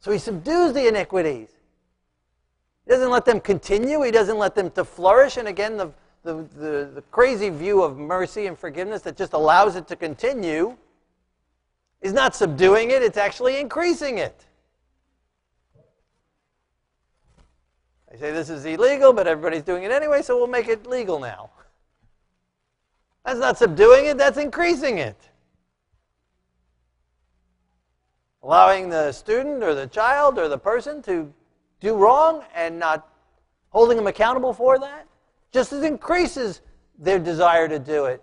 So 0.01 0.11
he 0.11 0.19
subdues 0.19 0.73
the 0.73 0.89
iniquities. 0.89 1.51
He 2.87 2.93
doesn't 2.93 3.11
let 3.11 3.27
them 3.27 3.41
continue. 3.41 4.03
He 4.03 4.11
doesn't 4.11 4.39
let 4.39 4.55
them 4.55 4.71
to 4.71 4.87
flourish. 4.87 5.37
And 5.37 5.49
again, 5.49 5.77
the, 5.77 5.93
the, 6.23 6.47
the, 6.57 6.91
the 6.95 7.05
crazy 7.11 7.51
view 7.51 7.83
of 7.83 7.99
mercy 7.99 8.47
and 8.47 8.59
forgiveness 8.59 9.03
that 9.03 9.19
just 9.19 9.35
allows 9.35 9.77
it 9.77 9.87
to 9.89 9.97
continue 9.97 10.79
is 12.03 12.13
not 12.13 12.35
subduing 12.35 12.91
it, 12.91 13.03
it's 13.03 13.17
actually 13.17 13.59
increasing 13.59 14.19
it. 14.19 14.45
They 18.11 18.19
say 18.19 18.31
this 18.33 18.51
is 18.51 18.67
illegal, 18.67 19.15
but 19.15 19.27
everybody's 19.27 19.63
doing 19.63 19.85
it 19.85 19.91
anyway, 19.91 20.21
so 20.21 20.37
we'll 20.37 20.47
make 20.47 20.69
it 20.69 20.87
legal 20.87 21.19
now. 21.19 21.49
That's 23.25 23.41
not 23.41 23.57
subduing 23.57 24.07
it, 24.07 24.19
that's 24.19 24.37
increasing 24.37 24.99
it. 24.99 25.17
allowing 28.43 28.89
the 28.89 29.13
student 29.13 29.63
or 29.63 29.75
the 29.75 29.87
child 29.87 30.39
or 30.39 30.49
the 30.49 30.59
person 30.59 31.01
to 31.03 31.33
do 31.81 31.95
wrong 31.95 32.43
and 32.55 32.79
not 32.79 33.09
holding 33.71 33.97
them 33.97 34.07
accountable 34.07 34.53
for 34.53 34.79
that 34.79 35.07
just 35.53 35.73
as 35.73 35.83
increases 35.83 36.61
their 36.99 37.19
desire 37.19 37.69
to 37.69 37.79
do 37.79 38.07
it 38.07 38.23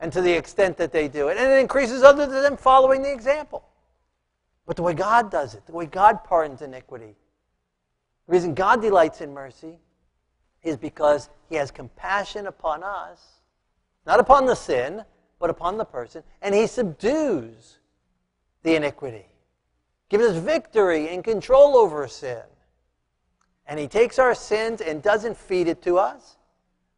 and 0.00 0.12
to 0.12 0.20
the 0.20 0.32
extent 0.32 0.76
that 0.76 0.92
they 0.92 1.08
do 1.08 1.28
it. 1.28 1.36
And 1.36 1.50
it 1.50 1.58
increases 1.58 2.02
other 2.02 2.26
than 2.26 2.42
them 2.42 2.56
following 2.56 3.02
the 3.02 3.12
example. 3.12 3.64
But 4.66 4.76
the 4.76 4.82
way 4.82 4.94
God 4.94 5.30
does 5.30 5.54
it, 5.54 5.64
the 5.66 5.72
way 5.72 5.86
God 5.86 6.24
pardons 6.24 6.62
iniquity, 6.62 7.14
the 8.26 8.32
reason 8.32 8.54
God 8.54 8.82
delights 8.82 9.20
in 9.20 9.32
mercy 9.32 9.78
is 10.62 10.76
because 10.76 11.28
he 11.48 11.54
has 11.54 11.70
compassion 11.70 12.46
upon 12.46 12.82
us, 12.82 13.24
not 14.04 14.18
upon 14.18 14.46
the 14.46 14.54
sin, 14.54 15.04
but 15.38 15.50
upon 15.50 15.76
the 15.76 15.84
person, 15.84 16.22
and 16.42 16.54
he 16.54 16.66
subdues 16.66 17.78
the 18.62 18.74
iniquity, 18.74 19.26
gives 20.08 20.24
us 20.24 20.36
victory 20.36 21.08
and 21.08 21.22
control 21.22 21.76
over 21.76 22.08
sin. 22.08 22.42
And 23.66 23.78
he 23.78 23.86
takes 23.86 24.18
our 24.18 24.34
sins 24.34 24.80
and 24.80 25.02
doesn't 25.02 25.36
feed 25.36 25.68
it 25.68 25.82
to 25.82 25.98
us, 25.98 26.35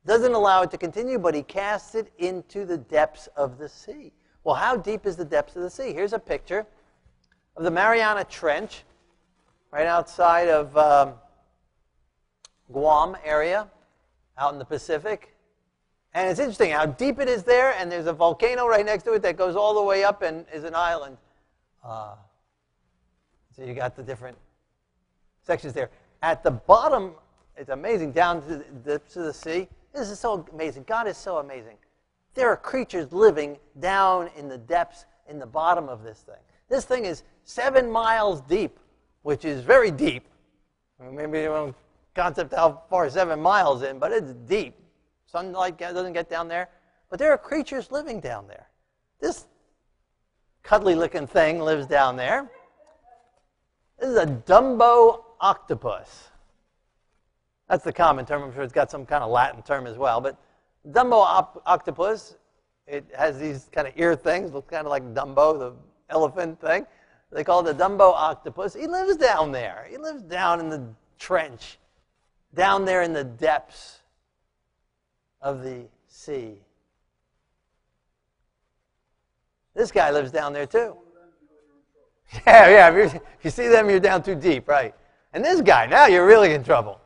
doesn't 0.06 0.32
allow 0.32 0.62
it 0.62 0.70
to 0.70 0.78
continue, 0.78 1.18
but 1.18 1.34
he 1.34 1.42
casts 1.42 1.94
it 1.94 2.12
into 2.18 2.64
the 2.64 2.78
depths 2.78 3.28
of 3.36 3.58
the 3.58 3.68
sea. 3.68 4.12
Well, 4.44 4.54
how 4.54 4.76
deep 4.76 5.06
is 5.06 5.16
the 5.16 5.24
depths 5.24 5.56
of 5.56 5.62
the 5.62 5.70
sea? 5.70 5.92
Here's 5.92 6.12
a 6.12 6.18
picture 6.18 6.66
of 7.56 7.64
the 7.64 7.70
Mariana 7.70 8.24
Trench, 8.24 8.84
right 9.70 9.86
outside 9.86 10.48
of 10.48 10.76
um, 10.76 11.14
Guam 12.72 13.16
area, 13.24 13.68
out 14.38 14.52
in 14.52 14.58
the 14.58 14.64
Pacific. 14.64 15.34
And 16.14 16.30
it's 16.30 16.40
interesting 16.40 16.70
how 16.70 16.86
deep 16.86 17.18
it 17.18 17.28
is 17.28 17.42
there, 17.42 17.74
and 17.74 17.92
there's 17.92 18.06
a 18.06 18.12
volcano 18.12 18.66
right 18.66 18.86
next 18.86 19.02
to 19.04 19.12
it 19.12 19.22
that 19.22 19.36
goes 19.36 19.56
all 19.56 19.74
the 19.74 19.82
way 19.82 20.04
up 20.04 20.22
and 20.22 20.46
is 20.54 20.64
an 20.64 20.74
island. 20.74 21.18
Uh, 21.84 22.14
so 23.54 23.64
you 23.64 23.74
got 23.74 23.96
the 23.96 24.02
different 24.02 24.38
sections 25.42 25.72
there. 25.72 25.90
At 26.22 26.42
the 26.42 26.52
bottom, 26.52 27.12
it's 27.56 27.68
amazing, 27.68 28.12
down 28.12 28.40
to 28.42 28.48
the 28.48 28.64
depths 28.84 29.16
of 29.16 29.24
the 29.24 29.34
sea. 29.34 29.68
This 29.94 30.10
is 30.10 30.20
so 30.20 30.46
amazing. 30.52 30.84
God 30.86 31.06
is 31.06 31.16
so 31.16 31.38
amazing. 31.38 31.76
There 32.34 32.48
are 32.48 32.56
creatures 32.56 33.12
living 33.12 33.58
down 33.80 34.30
in 34.36 34.48
the 34.48 34.58
depths, 34.58 35.06
in 35.28 35.38
the 35.38 35.46
bottom 35.46 35.88
of 35.88 36.02
this 36.02 36.20
thing. 36.20 36.40
This 36.68 36.84
thing 36.84 37.04
is 37.04 37.22
seven 37.44 37.90
miles 37.90 38.40
deep, 38.42 38.78
which 39.22 39.44
is 39.44 39.62
very 39.62 39.90
deep. 39.90 40.28
Maybe 41.00 41.40
you 41.40 41.46
don't 41.46 41.76
concept 42.14 42.54
how 42.54 42.82
far 42.90 43.08
seven 43.08 43.40
miles 43.40 43.82
in, 43.82 43.98
but 43.98 44.12
it's 44.12 44.34
deep. 44.46 44.74
Sunlight 45.26 45.78
doesn't 45.78 46.12
get 46.12 46.28
down 46.28 46.48
there. 46.48 46.68
But 47.10 47.18
there 47.18 47.32
are 47.32 47.38
creatures 47.38 47.90
living 47.90 48.20
down 48.20 48.46
there. 48.46 48.68
This 49.20 49.46
cuddly 50.62 50.94
looking 50.94 51.26
thing 51.26 51.60
lives 51.60 51.86
down 51.86 52.16
there. 52.16 52.50
This 53.98 54.10
is 54.10 54.16
a 54.16 54.26
Dumbo 54.26 55.22
octopus. 55.40 56.28
That's 57.68 57.84
the 57.84 57.92
common 57.92 58.24
term. 58.24 58.42
I'm 58.42 58.52
sure 58.52 58.62
it's 58.62 58.72
got 58.72 58.90
some 58.90 59.04
kind 59.04 59.22
of 59.22 59.30
Latin 59.30 59.62
term 59.62 59.86
as 59.86 59.96
well. 59.96 60.20
But 60.20 60.36
Dumbo 60.90 61.20
op- 61.20 61.62
octopus, 61.66 62.36
it 62.86 63.04
has 63.16 63.38
these 63.38 63.68
kind 63.72 63.86
of 63.86 63.92
ear 63.96 64.16
things, 64.16 64.52
looks 64.52 64.70
kind 64.70 64.86
of 64.86 64.90
like 64.90 65.02
Dumbo, 65.14 65.58
the 65.58 65.72
elephant 66.08 66.60
thing. 66.60 66.86
They 67.30 67.44
call 67.44 67.66
it 67.66 67.70
a 67.70 67.78
Dumbo 67.78 68.14
octopus. 68.14 68.74
He 68.74 68.86
lives 68.86 69.16
down 69.16 69.52
there. 69.52 69.86
He 69.90 69.98
lives 69.98 70.22
down 70.22 70.60
in 70.60 70.70
the 70.70 70.82
trench, 71.18 71.78
down 72.54 72.86
there 72.86 73.02
in 73.02 73.12
the 73.12 73.24
depths 73.24 73.98
of 75.42 75.62
the 75.62 75.84
sea. 76.06 76.54
This 79.74 79.92
guy 79.92 80.10
lives 80.10 80.32
down 80.32 80.52
there 80.52 80.66
too. 80.66 80.96
Yeah, 82.46 82.68
yeah. 82.68 83.04
If, 83.04 83.14
if 83.14 83.22
you 83.42 83.50
see 83.50 83.68
them, 83.68 83.88
you're 83.88 84.00
down 84.00 84.22
too 84.22 84.34
deep, 84.34 84.68
right? 84.68 84.94
And 85.32 85.42
this 85.42 85.62
guy, 85.62 85.86
now 85.86 86.04
you're 86.04 86.26
really 86.26 86.52
in 86.52 86.62
trouble. 86.62 87.00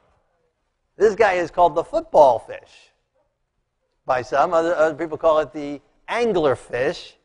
This 0.97 1.15
guy 1.15 1.35
is 1.35 1.51
called 1.51 1.75
the 1.75 1.85
football 1.85 2.39
fish 2.39 2.93
by 4.05 4.23
some. 4.23 4.53
Other, 4.53 4.75
other 4.75 4.95
people 4.95 5.17
call 5.17 5.39
it 5.39 5.53
the 5.53 5.81
angler 6.09 6.55
fish. 6.55 7.17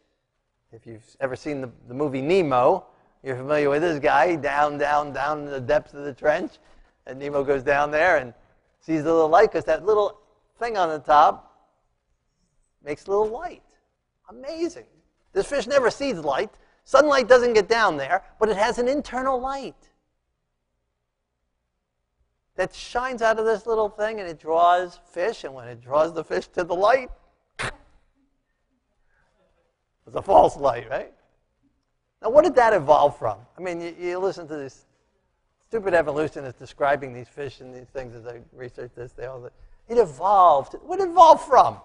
If 0.71 0.85
you've 0.85 1.15
ever 1.19 1.35
seen 1.35 1.61
the, 1.61 1.69
the 1.87 1.93
movie 1.93 2.21
Nemo, 2.21 2.85
you're 3.23 3.35
familiar 3.35 3.69
with 3.69 3.81
this 3.81 3.99
guy 3.99 4.35
down, 4.35 4.77
down, 4.77 5.11
down 5.11 5.39
in 5.39 5.51
the 5.51 5.59
depths 5.59 5.93
of 5.93 6.03
the 6.03 6.13
trench. 6.13 6.59
And 7.05 7.19
Nemo 7.19 7.43
goes 7.43 7.63
down 7.63 7.91
there 7.91 8.17
and 8.17 8.33
sees 8.79 9.03
the 9.03 9.13
little 9.13 9.29
light 9.29 9.51
because 9.51 9.65
that 9.65 9.85
little 9.85 10.19
thing 10.59 10.77
on 10.77 10.89
the 10.89 10.99
top 10.99 11.71
makes 12.83 13.07
a 13.07 13.11
little 13.11 13.27
light. 13.27 13.63
Amazing. 14.29 14.85
This 15.33 15.47
fish 15.47 15.67
never 15.67 15.89
sees 15.89 16.17
light. 16.17 16.51
Sunlight 16.83 17.27
doesn't 17.27 17.53
get 17.53 17.67
down 17.67 17.97
there, 17.97 18.23
but 18.39 18.49
it 18.49 18.57
has 18.57 18.79
an 18.79 18.87
internal 18.87 19.39
light 19.39 19.89
that 22.57 22.75
shines 22.75 23.21
out 23.21 23.39
of 23.39 23.45
this 23.45 23.65
little 23.65 23.87
thing 23.87 24.19
and 24.19 24.27
it 24.27 24.39
draws 24.39 24.99
fish. 25.11 25.43
And 25.43 25.53
when 25.53 25.67
it 25.67 25.81
draws 25.81 26.13
the 26.13 26.23
fish 26.23 26.47
to 26.47 26.63
the 26.63 26.75
light, 26.75 27.09
it's 27.59 27.71
a 30.15 30.21
false 30.21 30.57
light, 30.57 30.89
right? 30.89 31.13
Now, 32.21 32.31
what 32.31 32.43
did 32.43 32.55
that 32.55 32.73
evolve 32.73 33.17
from? 33.17 33.37
I 33.57 33.61
mean, 33.61 33.79
you, 33.79 33.95
you 33.99 34.19
listen 34.19 34.47
to 34.47 34.55
this 34.55 34.85
stupid 35.67 35.93
evolutionists 35.93 36.59
describing 36.59 37.13
these 37.13 37.27
fish 37.27 37.61
and 37.61 37.73
these 37.73 37.87
things 37.87 38.15
as 38.15 38.25
I 38.25 38.39
research 38.53 38.91
this. 38.95 39.11
They 39.11 39.25
all 39.25 39.45
it 39.45 39.97
evolved. 39.97 40.75
What 40.81 40.99
evolved 40.99 41.43
from? 41.43 41.77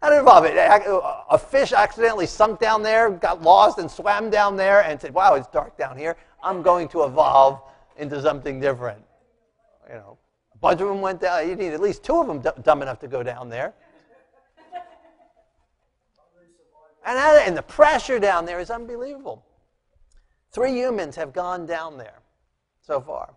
How 0.00 0.08
did 0.08 0.16
it 0.16 0.20
evolve? 0.20 0.46
A 1.30 1.38
fish 1.38 1.72
accidentally 1.72 2.26
sunk 2.26 2.58
down 2.58 2.82
there, 2.82 3.10
got 3.10 3.42
lost, 3.42 3.78
and 3.78 3.90
swam 3.90 4.30
down 4.30 4.56
there, 4.56 4.82
and 4.82 5.00
said, 5.00 5.12
"Wow, 5.12 5.34
it's 5.34 5.48
dark 5.48 5.76
down 5.76 5.98
here. 5.98 6.16
I'm 6.42 6.62
going 6.62 6.88
to 6.88 7.04
evolve 7.04 7.60
into 7.98 8.20
something 8.22 8.60
different." 8.60 9.04
You 9.90 9.96
know, 9.96 10.18
a 10.54 10.58
bunch 10.58 10.80
of 10.80 10.88
them 10.88 11.00
went 11.00 11.20
down. 11.20 11.48
You 11.48 11.56
need 11.56 11.72
at 11.72 11.80
least 11.80 12.04
two 12.04 12.20
of 12.20 12.26
them 12.26 12.62
dumb 12.62 12.82
enough 12.82 13.00
to 13.00 13.08
go 13.08 13.22
down 13.22 13.48
there. 13.48 13.74
And, 17.04 17.18
and 17.18 17.56
the 17.56 17.62
pressure 17.62 18.20
down 18.20 18.44
there 18.44 18.60
is 18.60 18.70
unbelievable. 18.70 19.44
Three 20.52 20.72
humans 20.72 21.16
have 21.16 21.32
gone 21.32 21.66
down 21.66 21.96
there 21.96 22.20
so 22.82 23.00
far. 23.00 23.34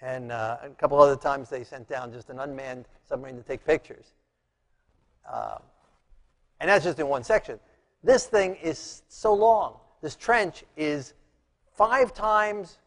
And 0.00 0.30
uh, 0.30 0.58
a 0.62 0.68
couple 0.70 1.00
other 1.00 1.16
times 1.16 1.48
they 1.48 1.64
sent 1.64 1.88
down 1.88 2.12
just 2.12 2.30
an 2.30 2.38
unmanned 2.38 2.84
submarine 3.08 3.36
to 3.36 3.42
take 3.42 3.64
pictures. 3.64 4.12
Uh, 5.28 5.58
and 6.60 6.68
that's 6.68 6.84
just 6.84 7.00
in 7.00 7.08
one 7.08 7.24
section. 7.24 7.58
This 8.02 8.26
thing 8.26 8.56
is 8.62 9.02
so 9.08 9.32
long. 9.32 9.78
This 10.02 10.14
trench 10.14 10.64
is 10.76 11.14
five 11.72 12.12
times, 12.12 12.78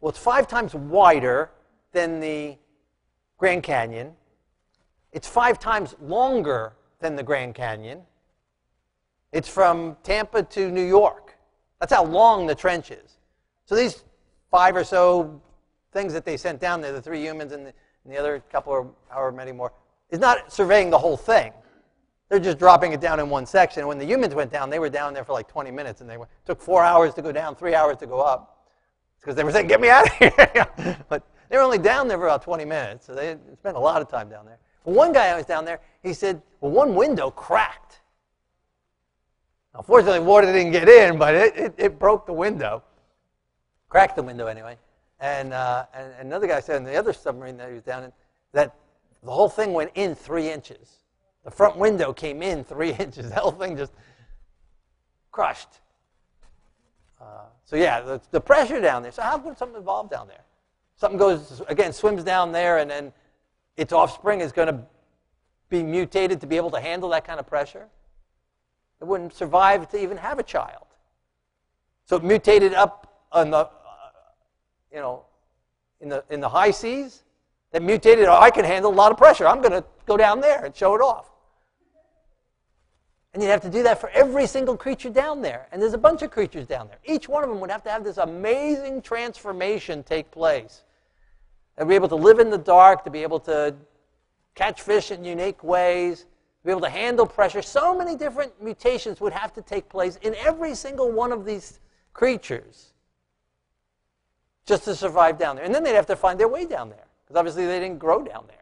well, 0.00 0.10
it's 0.10 0.18
five 0.18 0.48
times 0.48 0.74
wider 0.74 1.50
than 1.94 2.20
the 2.20 2.58
Grand 3.38 3.62
Canyon. 3.62 4.12
It's 5.12 5.26
five 5.26 5.58
times 5.58 5.94
longer 6.02 6.74
than 7.00 7.16
the 7.16 7.22
Grand 7.22 7.54
Canyon. 7.54 8.02
It's 9.32 9.48
from 9.48 9.96
Tampa 10.02 10.42
to 10.42 10.70
New 10.70 10.84
York. 10.84 11.36
That's 11.80 11.92
how 11.92 12.04
long 12.04 12.46
the 12.46 12.54
trench 12.54 12.90
is. 12.90 13.18
So 13.64 13.74
these 13.74 14.04
five 14.50 14.76
or 14.76 14.84
so 14.84 15.40
things 15.92 16.12
that 16.12 16.24
they 16.24 16.36
sent 16.36 16.60
down 16.60 16.80
there, 16.80 16.92
the 16.92 17.00
three 17.00 17.22
humans 17.22 17.52
and 17.52 17.66
the, 17.66 17.72
and 18.04 18.12
the 18.12 18.18
other 18.18 18.42
couple 18.52 18.72
or 18.72 18.90
however 19.08 19.32
many 19.32 19.52
more, 19.52 19.72
is 20.10 20.18
not 20.18 20.52
surveying 20.52 20.90
the 20.90 20.98
whole 20.98 21.16
thing. 21.16 21.52
They're 22.28 22.38
just 22.38 22.58
dropping 22.58 22.92
it 22.92 23.00
down 23.00 23.20
in 23.20 23.30
one 23.30 23.46
section. 23.46 23.86
When 23.86 23.98
the 23.98 24.04
humans 24.04 24.34
went 24.34 24.50
down, 24.50 24.70
they 24.70 24.78
were 24.78 24.88
down 24.88 25.14
there 25.14 25.24
for 25.24 25.32
like 25.32 25.48
20 25.48 25.70
minutes, 25.70 26.00
and 26.00 26.10
they 26.10 26.16
went, 26.16 26.30
took 26.44 26.60
four 26.60 26.82
hours 26.82 27.14
to 27.14 27.22
go 27.22 27.32
down, 27.32 27.54
three 27.54 27.74
hours 27.74 27.96
to 27.98 28.06
go 28.06 28.20
up, 28.20 28.66
because 29.20 29.36
they 29.36 29.44
were 29.44 29.52
saying, 29.52 29.68
"Get 29.68 29.80
me 29.80 29.88
out 29.88 30.06
of 30.06 30.12
here!" 30.14 30.98
but 31.08 31.26
they 31.48 31.56
were 31.56 31.62
only 31.62 31.78
down 31.78 32.08
there 32.08 32.18
for 32.18 32.26
about 32.26 32.42
20 32.42 32.64
minutes, 32.64 33.06
so 33.06 33.14
they 33.14 33.36
spent 33.58 33.76
a 33.76 33.80
lot 33.80 34.02
of 34.02 34.08
time 34.08 34.28
down 34.28 34.46
there. 34.46 34.58
one 34.84 35.12
guy 35.12 35.28
I 35.28 35.36
was 35.36 35.46
down 35.46 35.64
there, 35.64 35.80
he 36.02 36.12
said, 36.12 36.42
"Well, 36.60 36.72
one 36.72 36.94
window 36.94 37.30
cracked." 37.30 38.00
Unfortunately, 39.74 40.20
water 40.20 40.52
didn't 40.52 40.72
get 40.72 40.88
in, 40.88 41.18
but 41.18 41.34
it, 41.34 41.56
it, 41.56 41.74
it 41.76 41.98
broke 41.98 42.26
the 42.26 42.32
window. 42.32 42.82
Cracked 43.88 44.16
the 44.16 44.22
window 44.22 44.46
anyway. 44.46 44.76
And, 45.20 45.52
uh, 45.52 45.86
and, 45.92 46.12
another 46.20 46.46
guy 46.46 46.60
said 46.60 46.76
in 46.76 46.84
the 46.84 46.96
other 46.96 47.12
submarine 47.12 47.56
that 47.56 47.68
he 47.68 47.74
was 47.74 47.82
down 47.82 48.04
in 48.04 48.12
that 48.52 48.74
the 49.22 49.30
whole 49.30 49.48
thing 49.48 49.72
went 49.72 49.90
in 49.94 50.14
three 50.14 50.50
inches. 50.50 50.98
The 51.44 51.50
front 51.50 51.76
window 51.76 52.12
came 52.12 52.42
in 52.42 52.62
three 52.62 52.92
inches. 52.98 53.30
The 53.30 53.36
whole 53.36 53.50
thing 53.50 53.76
just 53.76 53.92
crushed. 55.32 55.80
Uh, 57.20 57.46
so 57.64 57.76
yeah, 57.76 58.00
the, 58.00 58.20
the, 58.30 58.40
pressure 58.40 58.80
down 58.80 59.02
there. 59.02 59.12
So 59.12 59.22
how 59.22 59.38
could 59.38 59.56
something 59.56 59.80
evolve 59.80 60.10
down 60.10 60.28
there? 60.28 60.44
Something 60.96 61.18
goes 61.18 61.62
again, 61.68 61.92
swims 61.92 62.24
down 62.24 62.52
there, 62.52 62.78
and 62.78 62.90
then 62.90 63.12
its 63.76 63.92
offspring 63.92 64.40
is 64.40 64.52
going 64.52 64.68
to 64.68 64.80
be 65.68 65.82
mutated 65.82 66.40
to 66.40 66.46
be 66.46 66.56
able 66.56 66.70
to 66.70 66.80
handle 66.80 67.08
that 67.10 67.26
kind 67.26 67.40
of 67.40 67.46
pressure. 67.46 67.86
It 69.00 69.04
wouldn't 69.04 69.34
survive 69.34 69.88
to 69.90 70.00
even 70.00 70.16
have 70.16 70.38
a 70.38 70.42
child. 70.42 70.86
So 72.06 72.16
it 72.16 72.24
mutated 72.24 72.74
up 72.74 73.26
on 73.32 73.50
the, 73.50 73.58
uh, 73.58 73.68
you 74.92 74.98
know, 74.98 75.24
in 76.00 76.08
the, 76.08 76.24
in 76.30 76.40
the 76.40 76.48
high 76.48 76.70
seas. 76.70 77.22
That 77.72 77.82
mutated, 77.82 78.26
oh, 78.26 78.38
I 78.38 78.50
can 78.50 78.64
handle 78.64 78.92
a 78.92 78.94
lot 78.94 79.10
of 79.10 79.18
pressure. 79.18 79.48
I'm 79.48 79.60
going 79.60 79.72
to 79.72 79.84
go 80.06 80.16
down 80.16 80.40
there 80.40 80.64
and 80.64 80.76
show 80.76 80.94
it 80.94 81.00
off. 81.00 81.28
And 83.34 83.42
you'd 83.42 83.50
have 83.50 83.62
to 83.62 83.70
do 83.70 83.82
that 83.82 84.00
for 84.00 84.08
every 84.10 84.46
single 84.46 84.76
creature 84.76 85.10
down 85.10 85.42
there. 85.42 85.66
And 85.72 85.82
there's 85.82 85.92
a 85.92 85.98
bunch 85.98 86.22
of 86.22 86.30
creatures 86.30 86.66
down 86.66 86.86
there. 86.86 86.98
Each 87.04 87.28
one 87.28 87.42
of 87.42 87.50
them 87.50 87.58
would 87.60 87.70
have 87.70 87.82
to 87.82 87.90
have 87.90 88.04
this 88.04 88.16
amazing 88.16 89.02
transformation 89.02 90.04
take 90.04 90.30
place. 90.30 90.84
And 91.76 91.88
be 91.88 91.96
able 91.96 92.08
to 92.08 92.14
live 92.14 92.38
in 92.38 92.48
the 92.48 92.58
dark, 92.58 93.02
to 93.04 93.10
be 93.10 93.24
able 93.24 93.40
to 93.40 93.74
catch 94.54 94.82
fish 94.82 95.10
in 95.10 95.24
unique 95.24 95.64
ways, 95.64 96.26
be 96.64 96.70
able 96.70 96.82
to 96.82 96.88
handle 96.88 97.26
pressure. 97.26 97.60
So 97.60 97.98
many 97.98 98.16
different 98.16 98.62
mutations 98.62 99.20
would 99.20 99.32
have 99.32 99.52
to 99.54 99.62
take 99.62 99.88
place 99.88 100.16
in 100.22 100.36
every 100.36 100.76
single 100.76 101.10
one 101.10 101.32
of 101.32 101.44
these 101.44 101.80
creatures 102.12 102.92
just 104.64 104.84
to 104.84 104.94
survive 104.94 105.38
down 105.38 105.56
there. 105.56 105.64
And 105.64 105.74
then 105.74 105.82
they'd 105.82 105.96
have 105.96 106.06
to 106.06 106.16
find 106.16 106.38
their 106.38 106.46
way 106.46 106.66
down 106.66 106.88
there 106.88 107.04
because 107.24 107.36
obviously 107.36 107.66
they 107.66 107.80
didn't 107.80 107.98
grow 107.98 108.22
down 108.22 108.44
there. 108.46 108.58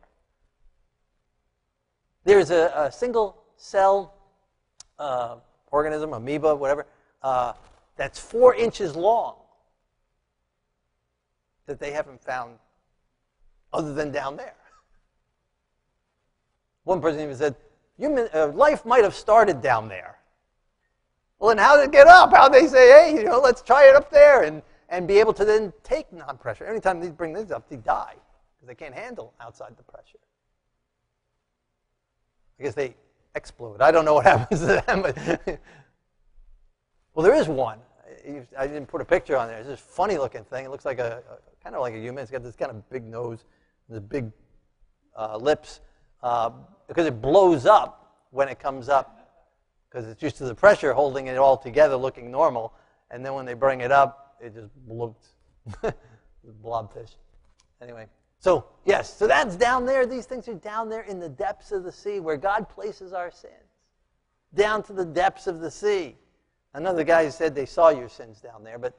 There's 2.24 2.50
a, 2.50 2.72
a 2.74 2.90
single 2.90 3.42
cell 3.58 4.14
uh, 5.02 5.36
organism, 5.70 6.12
amoeba, 6.12 6.54
whatever, 6.54 6.86
uh, 7.22 7.52
that's 7.96 8.18
four 8.18 8.54
inches 8.54 8.94
long 8.94 9.36
that 11.66 11.78
they 11.78 11.92
haven't 11.92 12.22
found 12.22 12.58
other 13.72 13.92
than 13.94 14.12
down 14.12 14.36
there. 14.36 14.54
One 16.84 17.00
person 17.00 17.20
even 17.20 17.36
said, 17.36 17.56
human 17.96 18.28
uh, 18.34 18.48
life 18.48 18.84
might 18.84 19.04
have 19.04 19.14
started 19.14 19.60
down 19.60 19.88
there. 19.88 20.18
Well, 21.38 21.48
then 21.48 21.58
how 21.58 21.76
did 21.76 21.86
it 21.86 21.92
get 21.92 22.06
up? 22.06 22.30
How 22.30 22.48
they 22.48 22.66
say, 22.66 23.10
hey, 23.10 23.16
you 23.16 23.24
know, 23.24 23.40
let's 23.40 23.62
try 23.62 23.88
it 23.88 23.96
up 23.96 24.10
there 24.10 24.44
and, 24.44 24.62
and 24.88 25.08
be 25.08 25.18
able 25.18 25.32
to 25.34 25.44
then 25.44 25.72
take 25.82 26.12
non-pressure? 26.12 26.64
Anytime 26.64 27.00
they 27.00 27.10
bring 27.10 27.32
these 27.32 27.50
up, 27.50 27.68
they 27.68 27.76
die 27.76 28.14
because 28.54 28.68
they 28.68 28.74
can't 28.74 28.94
handle 28.94 29.32
outside 29.40 29.76
the 29.76 29.82
pressure. 29.82 30.18
I 32.60 32.64
guess 32.64 32.74
they 32.74 32.94
explode. 33.34 33.80
I 33.80 33.90
don't 33.90 34.04
know 34.04 34.14
what 34.14 34.26
happens 34.32 34.60
to 34.60 34.82
them, 34.86 35.02
but 35.02 35.16
well, 37.14 37.24
there 37.24 37.34
is 37.34 37.48
one. 37.48 37.78
I 38.58 38.66
didn't 38.66 38.86
put 38.86 39.00
a 39.00 39.04
picture 39.04 39.36
on 39.36 39.48
there. 39.48 39.58
It's 39.58 39.68
this 39.68 39.80
funny 39.80 40.16
looking 40.16 40.44
thing. 40.44 40.64
It 40.64 40.70
looks 40.70 40.84
like 40.84 40.98
a, 40.98 41.22
a 41.28 41.62
kind 41.64 41.74
of 41.74 41.80
like 41.80 41.94
a 41.94 41.98
human. 41.98 42.22
It's 42.22 42.30
got 42.30 42.42
this 42.42 42.54
kind 42.54 42.70
of 42.70 42.88
big 42.88 43.04
nose, 43.04 43.44
this 43.88 44.00
big 44.00 44.30
uh, 45.18 45.36
lips, 45.36 45.80
uh, 46.22 46.50
because 46.86 47.06
it 47.06 47.20
blows 47.20 47.66
up 47.66 48.26
when 48.30 48.48
it 48.48 48.58
comes 48.60 48.88
up 48.88 49.22
because 49.90 50.08
it's 50.08 50.22
used 50.22 50.36
to 50.36 50.44
the 50.44 50.54
pressure 50.54 50.92
holding 50.92 51.26
it 51.26 51.36
all 51.36 51.56
together 51.56 51.96
looking 51.96 52.30
normal. 52.30 52.72
And 53.10 53.24
then 53.24 53.34
when 53.34 53.44
they 53.44 53.54
bring 53.54 53.82
it 53.82 53.92
up, 53.92 54.36
it 54.40 54.54
just 54.54 54.70
bloops. 54.88 55.34
blobfish. 56.64 57.16
Anyway, 57.80 58.06
so 58.42 58.66
yes, 58.84 59.16
so 59.16 59.28
that's 59.28 59.54
down 59.54 59.86
there. 59.86 60.04
These 60.04 60.26
things 60.26 60.48
are 60.48 60.54
down 60.54 60.88
there 60.88 61.02
in 61.02 61.20
the 61.20 61.28
depths 61.28 61.70
of 61.70 61.84
the 61.84 61.92
sea 61.92 62.18
where 62.18 62.36
God 62.36 62.68
places 62.68 63.12
our 63.12 63.30
sins. 63.30 63.54
Down 64.52 64.82
to 64.82 64.92
the 64.92 65.04
depths 65.04 65.46
of 65.46 65.60
the 65.60 65.70
sea. 65.70 66.16
Another 66.74 67.04
guy 67.04 67.28
said 67.28 67.54
they 67.54 67.66
saw 67.66 67.90
your 67.90 68.08
sins 68.08 68.40
down 68.40 68.64
there, 68.64 68.80
but 68.80 68.98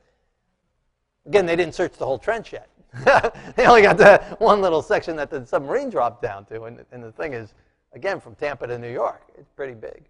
again, 1.26 1.46
they 1.46 1.58
didn't 1.58 1.76
search 1.76 1.98
the 1.98 2.06
whole 2.06 2.18
trench 2.18 2.54
yet. 2.54 2.70
they 3.58 3.66
only 3.66 3.82
got 3.82 3.98
that 3.98 4.40
one 4.40 4.62
little 4.62 4.82
section 4.82 5.18
that 5.18 5.30
the 5.30 5.46
submarine 5.46 5.90
dropped 5.90 6.22
down 6.22 6.46
to. 6.46 6.64
And, 6.64 6.86
and 6.94 7.04
the 7.04 7.12
thing 7.12 7.34
is, 7.34 7.54
again, 7.92 8.22
from 8.22 8.36
Tampa 8.36 8.66
to 8.68 8.78
New 8.78 8.92
York, 8.92 9.24
it's 9.38 9.50
pretty 9.58 9.74
big. 9.74 10.06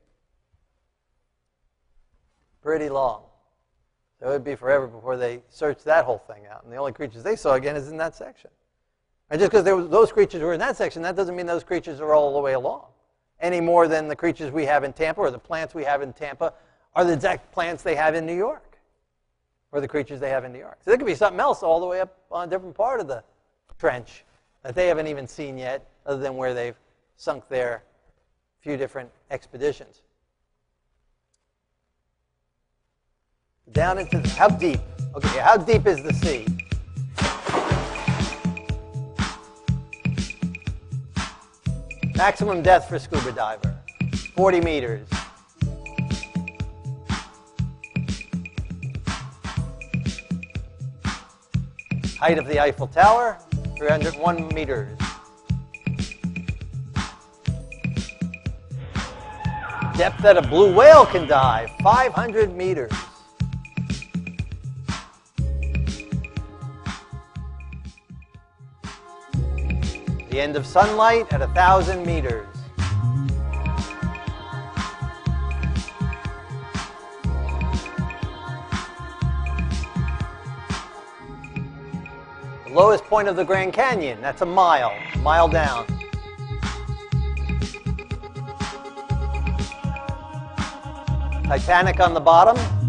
Pretty 2.62 2.88
long. 2.88 3.24
So 4.20 4.28
it 4.28 4.34
would 4.34 4.44
be 4.44 4.56
forever 4.56 4.86
before 4.86 5.18
they 5.18 5.42
searched 5.50 5.86
that 5.86 6.06
whole 6.06 6.20
thing 6.20 6.46
out. 6.46 6.64
And 6.66 6.72
the 6.72 6.78
only 6.78 6.92
creatures 6.92 7.24
they 7.24 7.36
saw, 7.36 7.56
again, 7.56 7.76
is 7.76 7.88
in 7.88 7.98
that 7.98 8.16
section. 8.16 8.52
And 9.30 9.40
just 9.40 9.52
because 9.52 9.66
those 9.66 10.12
creatures 10.12 10.42
were 10.42 10.54
in 10.54 10.60
that 10.60 10.78
section, 10.78 11.02
that 11.02 11.16
doesn't 11.16 11.36
mean 11.36 11.46
those 11.46 11.64
creatures 11.64 12.00
are 12.00 12.14
all 12.14 12.34
the 12.34 12.40
way 12.40 12.54
along. 12.54 12.86
Any 13.40 13.62
more 13.62 13.88
than 13.88 14.08
the 14.08 14.16
creatures 14.16 14.52
we 14.52 14.66
have 14.66 14.84
in 14.84 14.94
Tampa 14.94 15.22
or 15.22 15.32
the 15.32 15.40
plants 15.40 15.74
we 15.74 15.84
have 15.84 16.02
in 16.02 16.14
Tampa 16.14 16.54
are 16.96 17.04
the 17.04 17.14
exact 17.14 17.52
plants 17.52 17.84
they 17.84 17.96
have 17.96 18.16
in 18.16 18.26
New 18.26 18.36
York 18.36 18.78
or 19.72 19.82
the 19.82 19.88
creatures 19.88 20.20
they 20.20 20.30
have 20.30 20.46
in 20.46 20.54
New 20.54 20.60
York. 20.60 20.78
So 20.86 20.92
there 20.92 20.98
could 20.98 21.08
be 21.08 21.16
something 21.16 21.40
else 21.40 21.64
all 21.64 21.80
the 21.80 21.86
way 21.86 22.00
up 22.00 22.16
on 22.32 22.48
a 22.48 22.50
different 22.50 22.76
part 22.76 23.00
of 23.00 23.08
the 23.08 23.24
trench 23.80 24.24
that 24.62 24.76
they 24.76 24.88
haven't 24.88 25.08
even 25.08 25.28
seen 25.28 25.58
yet, 25.58 25.86
other 26.06 26.22
than 26.22 26.38
where 26.38 26.54
they've 26.54 26.76
sunk 27.18 27.50
their 27.50 27.84
few 28.62 28.78
different 28.78 29.10
expeditions. 29.32 30.02
Down 33.72 33.98
into 33.98 34.20
the, 34.20 34.30
how 34.30 34.48
deep? 34.48 34.80
Okay, 35.16 35.40
how 35.40 35.58
deep 35.58 35.88
is 35.88 36.04
the 36.04 36.14
sea? 36.14 36.46
Maximum 42.16 42.62
depth 42.62 42.90
for 42.90 43.00
scuba 43.00 43.32
diver, 43.32 43.76
40 44.36 44.62
meters. 44.62 45.08
Height 52.20 52.38
of 52.38 52.48
the 52.48 52.60
Eiffel 52.62 52.88
Tower, 52.88 53.38
301 53.78 54.48
meters. 54.50 54.98
Depth 59.98 60.22
that 60.22 60.38
a 60.38 60.42
blue 60.42 60.74
whale 60.74 61.06
can 61.08 61.28
dive, 61.28 61.70
500 61.82 62.56
meters. 62.56 62.92
The 70.34 70.42
end 70.42 70.56
of 70.56 70.66
sunlight 70.66 71.32
at 71.32 71.42
1,000 71.42 72.04
meters. 72.04 72.48
The 82.66 82.74
lowest 82.74 83.04
point 83.04 83.28
of 83.28 83.36
the 83.36 83.46
Grand 83.46 83.74
Canyon, 83.74 84.22
that's 84.22 84.42
a 84.42 84.46
mile, 84.48 84.98
mile 85.20 85.48
down. 85.48 85.86
Titanic 91.44 92.00
on 92.00 92.16
the 92.16 92.20
bottom. 92.20 92.83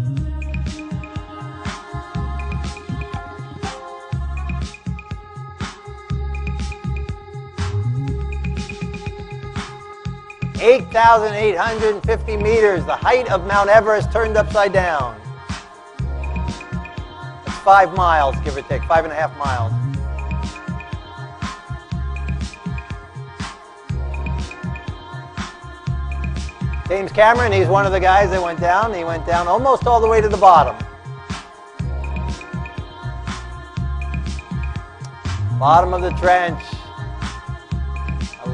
Eight 10.65 10.91
thousand 10.91 11.35
eight 11.35 11.55
hundred 11.55 11.93
and 11.93 12.03
fifty 12.03 12.35
meters, 12.35 12.83
the 12.85 12.95
height 12.95 13.29
of 13.29 13.45
Mount 13.45 13.69
Everest 13.69 14.11
turned 14.11 14.35
upside 14.35 14.73
down. 14.73 15.15
That's 17.45 17.59
five 17.59 17.93
miles, 17.93 18.35
give 18.39 18.57
or 18.57 18.63
take, 18.63 18.81
five 18.85 19.03
and 19.03 19.13
a 19.13 19.15
half 19.15 19.37
miles. 19.37 19.71
James 26.87 27.11
Cameron, 27.11 27.51
he's 27.51 27.67
one 27.67 27.85
of 27.85 27.91
the 27.91 27.99
guys 27.99 28.31
that 28.31 28.41
went 28.41 28.59
down. 28.59 28.91
He 28.91 29.03
went 29.03 29.23
down 29.27 29.47
almost 29.47 29.85
all 29.85 30.01
the 30.01 30.07
way 30.07 30.19
to 30.19 30.27
the 30.27 30.35
bottom. 30.35 30.75
Bottom 35.59 35.93
of 35.93 36.01
the 36.01 36.09
trench. 36.19 36.63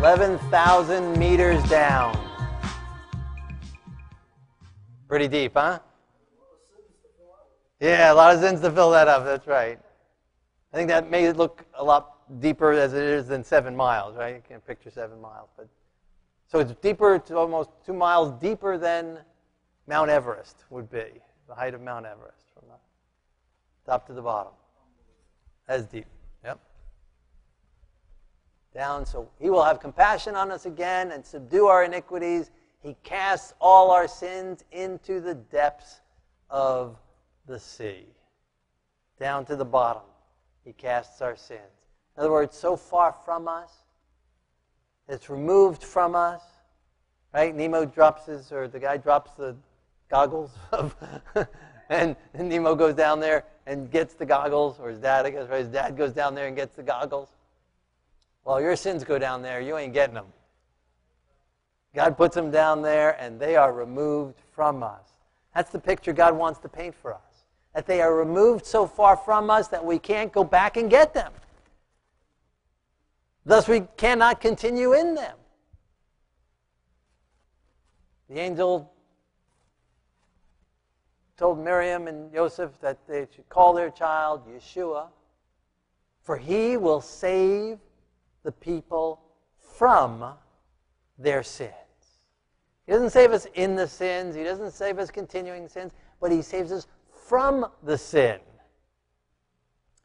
11,000 0.01 1.15
meters 1.19 1.61
down. 1.69 2.17
Pretty 5.07 5.27
deep, 5.27 5.51
huh? 5.53 5.77
Yeah, 7.79 8.11
a 8.11 8.15
lot 8.15 8.33
of 8.33 8.41
sins 8.41 8.61
to 8.61 8.71
fill 8.71 8.89
that 8.89 9.07
up. 9.07 9.23
That's 9.23 9.45
right. 9.45 9.77
I 10.73 10.75
think 10.75 10.89
that 10.89 11.11
made 11.11 11.25
it 11.25 11.37
look 11.37 11.63
a 11.75 11.83
lot 11.83 12.39
deeper 12.39 12.71
as 12.71 12.93
it 12.95 13.03
is 13.03 13.27
than 13.27 13.43
seven 13.43 13.75
miles, 13.75 14.17
right? 14.17 14.37
You 14.37 14.41
can't 14.49 14.65
picture 14.65 14.89
seven 14.89 15.21
miles, 15.21 15.49
but 15.55 15.67
so 16.47 16.57
it's 16.57 16.73
deeper, 16.81 17.19
to 17.19 17.37
almost 17.37 17.69
two 17.85 17.93
miles 17.93 18.31
deeper 18.41 18.79
than 18.79 19.19
Mount 19.87 20.09
Everest 20.09 20.65
would 20.71 20.89
be, 20.89 21.21
the 21.47 21.53
height 21.53 21.75
of 21.75 21.81
Mount 21.81 22.07
Everest 22.07 22.47
from 22.55 22.69
the 22.69 23.91
top 23.91 24.07
to 24.07 24.13
the 24.13 24.21
bottom. 24.23 24.53
As 25.67 25.85
deep. 25.85 26.07
Down, 28.73 29.05
so 29.05 29.29
he 29.39 29.49
will 29.49 29.63
have 29.63 29.79
compassion 29.79 30.35
on 30.35 30.51
us 30.51 30.65
again 30.65 31.11
and 31.11 31.25
subdue 31.25 31.67
our 31.67 31.83
iniquities. 31.83 32.51
He 32.81 32.95
casts 33.03 33.53
all 33.59 33.91
our 33.91 34.07
sins 34.07 34.63
into 34.71 35.19
the 35.19 35.35
depths 35.35 36.01
of 36.49 36.97
the 37.47 37.59
sea. 37.59 38.05
Down 39.19 39.45
to 39.45 39.55
the 39.55 39.65
bottom. 39.65 40.03
He 40.63 40.73
casts 40.73 41.21
our 41.21 41.35
sins. 41.35 41.59
In 42.15 42.21
other 42.21 42.31
words, 42.31 42.57
so 42.57 42.75
far 42.75 43.15
from 43.25 43.47
us 43.47 43.71
it's 45.11 45.29
removed 45.29 45.83
from 45.83 46.15
us. 46.15 46.41
Right? 47.33 47.55
Nemo 47.55 47.85
drops 47.85 48.25
his, 48.25 48.51
or 48.51 48.67
the 48.67 48.79
guy 48.79 48.97
drops 48.97 49.31
the 49.33 49.55
goggles, 50.09 50.51
of 50.71 50.95
and 51.89 52.15
Nemo 52.33 52.75
goes 52.75 52.95
down 52.95 53.19
there 53.19 53.45
and 53.65 53.91
gets 53.91 54.13
the 54.13 54.25
goggles, 54.25 54.79
or 54.79 54.89
his 54.89 54.99
dad, 54.99 55.25
I 55.25 55.29
guess, 55.29 55.49
right? 55.49 55.59
His 55.59 55.67
dad 55.67 55.97
goes 55.97 56.13
down 56.13 56.35
there 56.35 56.47
and 56.47 56.55
gets 56.55 56.75
the 56.75 56.83
goggles. 56.83 57.29
Well, 58.43 58.59
your 58.59 58.75
sins 58.75 59.03
go 59.03 59.19
down 59.19 59.41
there, 59.41 59.61
you 59.61 59.77
ain't 59.77 59.93
getting 59.93 60.15
them. 60.15 60.25
God 61.93 62.17
puts 62.17 62.35
them 62.35 62.51
down 62.51 62.81
there, 62.81 63.11
and 63.21 63.39
they 63.39 63.55
are 63.55 63.73
removed 63.73 64.39
from 64.53 64.81
us. 64.81 65.11
That's 65.53 65.71
the 65.71 65.79
picture 65.79 66.13
God 66.13 66.35
wants 66.35 66.59
to 66.59 66.69
paint 66.69 66.95
for 66.95 67.13
us. 67.13 67.45
That 67.75 67.85
they 67.85 68.01
are 68.01 68.15
removed 68.15 68.65
so 68.65 68.87
far 68.87 69.15
from 69.17 69.49
us 69.49 69.67
that 69.69 69.83
we 69.83 69.99
can't 69.99 70.31
go 70.31 70.43
back 70.43 70.77
and 70.77 70.89
get 70.89 71.13
them. 71.13 71.31
Thus, 73.45 73.67
we 73.67 73.81
cannot 73.97 74.39
continue 74.39 74.93
in 74.93 75.15
them. 75.15 75.35
The 78.29 78.39
angel 78.39 78.93
told 81.35 81.59
Miriam 81.59 82.07
and 82.07 82.31
Joseph 82.31 82.71
that 82.81 82.99
they 83.07 83.27
should 83.35 83.49
call 83.49 83.73
their 83.73 83.89
child 83.89 84.47
Yeshua, 84.47 85.07
for 86.23 86.37
he 86.37 86.77
will 86.77 87.01
save 87.01 87.79
the 88.43 88.51
people 88.51 89.21
from 89.77 90.33
their 91.17 91.43
sins. 91.43 91.71
He 92.85 92.91
doesn't 92.91 93.11
save 93.11 93.31
us 93.31 93.47
in 93.53 93.75
the 93.75 93.87
sins, 93.87 94.35
he 94.35 94.43
doesn't 94.43 94.71
save 94.71 94.99
us 94.99 95.11
continuing 95.11 95.67
sins, 95.67 95.93
but 96.19 96.31
he 96.31 96.41
saves 96.41 96.71
us 96.71 96.87
from 97.27 97.65
the 97.83 97.97
sin. 97.97 98.39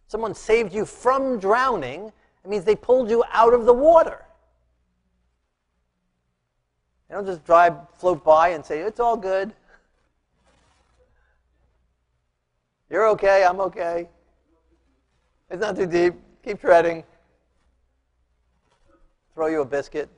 Someone 0.08 0.34
saved 0.34 0.72
you 0.72 0.84
from 0.84 1.38
drowning 1.38 2.12
it 2.46 2.48
means 2.48 2.62
they 2.62 2.76
pulled 2.76 3.10
you 3.10 3.24
out 3.32 3.52
of 3.52 3.64
the 3.64 3.72
water. 3.72 4.24
They 7.08 7.16
don't 7.16 7.26
just 7.26 7.44
drive, 7.44 7.74
float 7.98 8.22
by 8.22 8.50
and 8.50 8.64
say, 8.64 8.82
it's 8.82 9.00
all 9.00 9.16
good. 9.16 9.52
You're 12.88 13.08
okay, 13.08 13.44
I'm 13.44 13.58
okay. 13.58 14.08
It's 15.50 15.60
not 15.60 15.74
too 15.74 15.86
deep. 15.86 16.14
Keep 16.44 16.60
treading. 16.60 17.02
Throw 19.36 19.48
you 19.48 19.60
a 19.60 19.66
biscuit. 19.66 20.08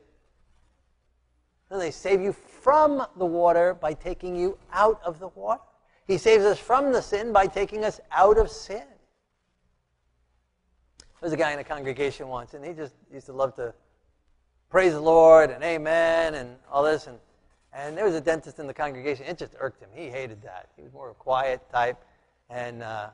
Then 1.69 1.81
they 1.81 1.91
save 1.91 2.21
you 2.21 2.33
from 2.33 3.05
the 3.17 3.27
water 3.27 3.75
by 3.75 3.93
taking 3.93 4.37
you 4.37 4.57
out 4.73 5.01
of 5.05 5.19
the 5.19 5.27
water. 5.27 5.61
He 6.07 6.19
saves 6.19 6.45
us 6.45 6.57
from 6.57 6.93
the 6.93 7.03
sin 7.03 7.33
by 7.33 7.49
taking 7.49 7.85
us 7.85 8.01
out 8.13 8.39
of 8.39 8.49
sin. 8.49 8.85
There 10.99 11.27
was 11.27 11.33
a 11.33 11.37
guy 11.37 11.53
in 11.53 11.59
a 11.59 11.65
congregation 11.65 12.29
once, 12.29 12.55
and 12.55 12.65
he 12.65 12.73
just 12.73 12.95
used 13.13 13.27
to 13.27 13.33
love 13.33 13.57
to 13.57 13.75
praise 14.71 14.93
the 14.93 15.01
Lord 15.01 15.51
and 15.51 15.65
amen 15.65 16.35
and 16.35 16.55
all 16.71 16.85
this. 16.85 17.09
And, 17.09 17.19
and 17.73 17.99
there 17.99 18.05
was 18.05 18.15
a 18.15 18.21
dentist 18.21 18.61
in 18.61 18.69
the 18.69 18.75
congregation. 18.75 19.27
It 19.27 19.37
just 19.37 19.57
irked 19.59 19.83
him. 19.83 19.89
He 19.93 20.11
hated 20.11 20.43
that. 20.43 20.69
He 20.77 20.83
was 20.83 20.93
more 20.93 21.11
of 21.11 21.17
a 21.17 21.19
quiet 21.19 21.61
type. 21.73 21.97
And 22.51 22.85
uh, 22.85 23.09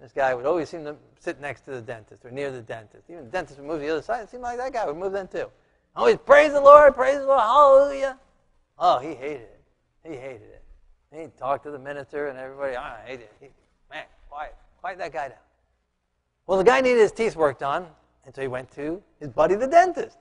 this 0.00 0.12
guy 0.12 0.34
would 0.34 0.46
always 0.46 0.68
seem 0.68 0.84
to 0.84 0.96
sit 1.18 1.40
next 1.40 1.62
to 1.62 1.70
the 1.70 1.80
dentist 1.80 2.24
or 2.24 2.30
near 2.30 2.50
the 2.50 2.60
dentist. 2.60 3.04
Even 3.08 3.24
the 3.24 3.30
dentist 3.30 3.58
would 3.58 3.66
move 3.66 3.80
to 3.80 3.86
the 3.86 3.92
other 3.92 4.02
side. 4.02 4.22
It 4.22 4.30
seemed 4.30 4.42
like 4.42 4.58
that 4.58 4.72
guy 4.72 4.86
would 4.86 4.96
move 4.96 5.12
then 5.12 5.28
too. 5.28 5.50
Always 5.96 6.16
praise 6.16 6.52
the 6.52 6.60
Lord, 6.60 6.94
praise 6.94 7.18
the 7.18 7.26
Lord, 7.26 7.40
hallelujah. 7.40 8.18
Oh, 8.78 8.98
he 8.98 9.14
hated 9.14 9.42
it. 9.42 9.60
He 10.02 10.14
hated 10.16 10.42
it. 10.42 10.62
He'd 11.12 11.36
talk 11.36 11.62
to 11.62 11.70
the 11.70 11.78
minister 11.78 12.26
and 12.26 12.38
everybody. 12.38 12.76
Oh, 12.76 12.80
I 12.80 13.02
hated 13.06 13.22
it. 13.22 13.32
He, 13.40 13.48
man, 13.90 14.04
quiet. 14.28 14.56
Quiet 14.80 14.98
that 14.98 15.12
guy 15.12 15.28
down. 15.28 15.38
Well, 16.46 16.58
the 16.58 16.64
guy 16.64 16.80
needed 16.80 16.98
his 16.98 17.12
teeth 17.12 17.36
worked 17.36 17.62
on, 17.62 17.86
and 18.26 18.34
so 18.34 18.42
he 18.42 18.48
went 18.48 18.70
to 18.72 19.02
his 19.20 19.30
buddy, 19.30 19.54
the 19.54 19.66
dentist. 19.66 20.18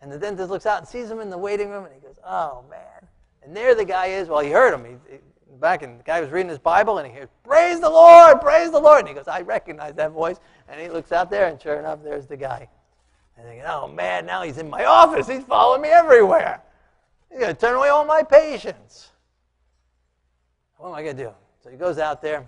And 0.00 0.12
the 0.12 0.18
dentist 0.18 0.50
looks 0.50 0.66
out 0.66 0.78
and 0.78 0.88
sees 0.88 1.10
him 1.10 1.20
in 1.20 1.30
the 1.30 1.38
waiting 1.38 1.70
room, 1.70 1.84
and 1.84 1.94
he 1.94 2.00
goes, 2.00 2.18
"Oh 2.24 2.64
man!" 2.68 3.08
And 3.42 3.56
there 3.56 3.74
the 3.74 3.84
guy 3.84 4.06
is. 4.06 4.28
Well, 4.28 4.40
he 4.40 4.50
heard 4.50 4.74
him. 4.74 4.84
He, 4.84 5.14
he 5.14 5.18
back, 5.56 5.82
and 5.82 5.98
the 5.98 6.04
guy 6.04 6.20
was 6.20 6.30
reading 6.30 6.50
his 6.50 6.58
Bible, 6.58 6.98
and 6.98 7.06
he 7.06 7.12
hears, 7.12 7.28
"Praise 7.44 7.80
the 7.80 7.90
Lord! 7.90 8.40
Praise 8.40 8.70
the 8.70 8.80
Lord!" 8.80 9.00
And 9.00 9.08
he 9.08 9.14
goes, 9.14 9.28
"I 9.28 9.42
recognize 9.42 9.94
that 9.94 10.12
voice." 10.12 10.40
And 10.68 10.80
he 10.80 10.88
looks 10.88 11.12
out 11.12 11.30
there, 11.30 11.48
and 11.48 11.60
sure 11.60 11.78
enough, 11.78 12.02
there's 12.02 12.26
the 12.26 12.36
guy. 12.36 12.68
And 13.36 13.46
thinking, 13.46 13.66
"Oh 13.66 13.88
man, 13.88 14.26
now 14.26 14.42
he's 14.42 14.58
in 14.58 14.70
my 14.70 14.84
office. 14.84 15.26
He's 15.28 15.44
following 15.44 15.82
me 15.82 15.88
everywhere. 15.88 16.62
He's 17.30 17.40
gonna 17.40 17.54
turn 17.54 17.76
away 17.76 17.88
all 17.88 18.04
my 18.04 18.22
patients." 18.22 19.10
What 20.78 20.88
am 20.90 20.94
I 20.94 21.02
gonna 21.02 21.14
do? 21.14 21.34
So 21.62 21.70
he 21.70 21.76
goes 21.76 21.98
out 21.98 22.22
there 22.22 22.46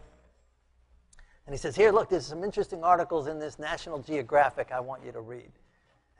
And 1.46 1.54
he 1.54 1.58
says, 1.58 1.74
Here, 1.74 1.92
look, 1.92 2.10
there's 2.10 2.26
some 2.26 2.44
interesting 2.44 2.84
articles 2.84 3.26
in 3.26 3.38
this 3.38 3.58
National 3.58 4.00
Geographic 4.00 4.70
I 4.70 4.80
want 4.80 5.02
you 5.02 5.12
to 5.12 5.20
read. 5.22 5.50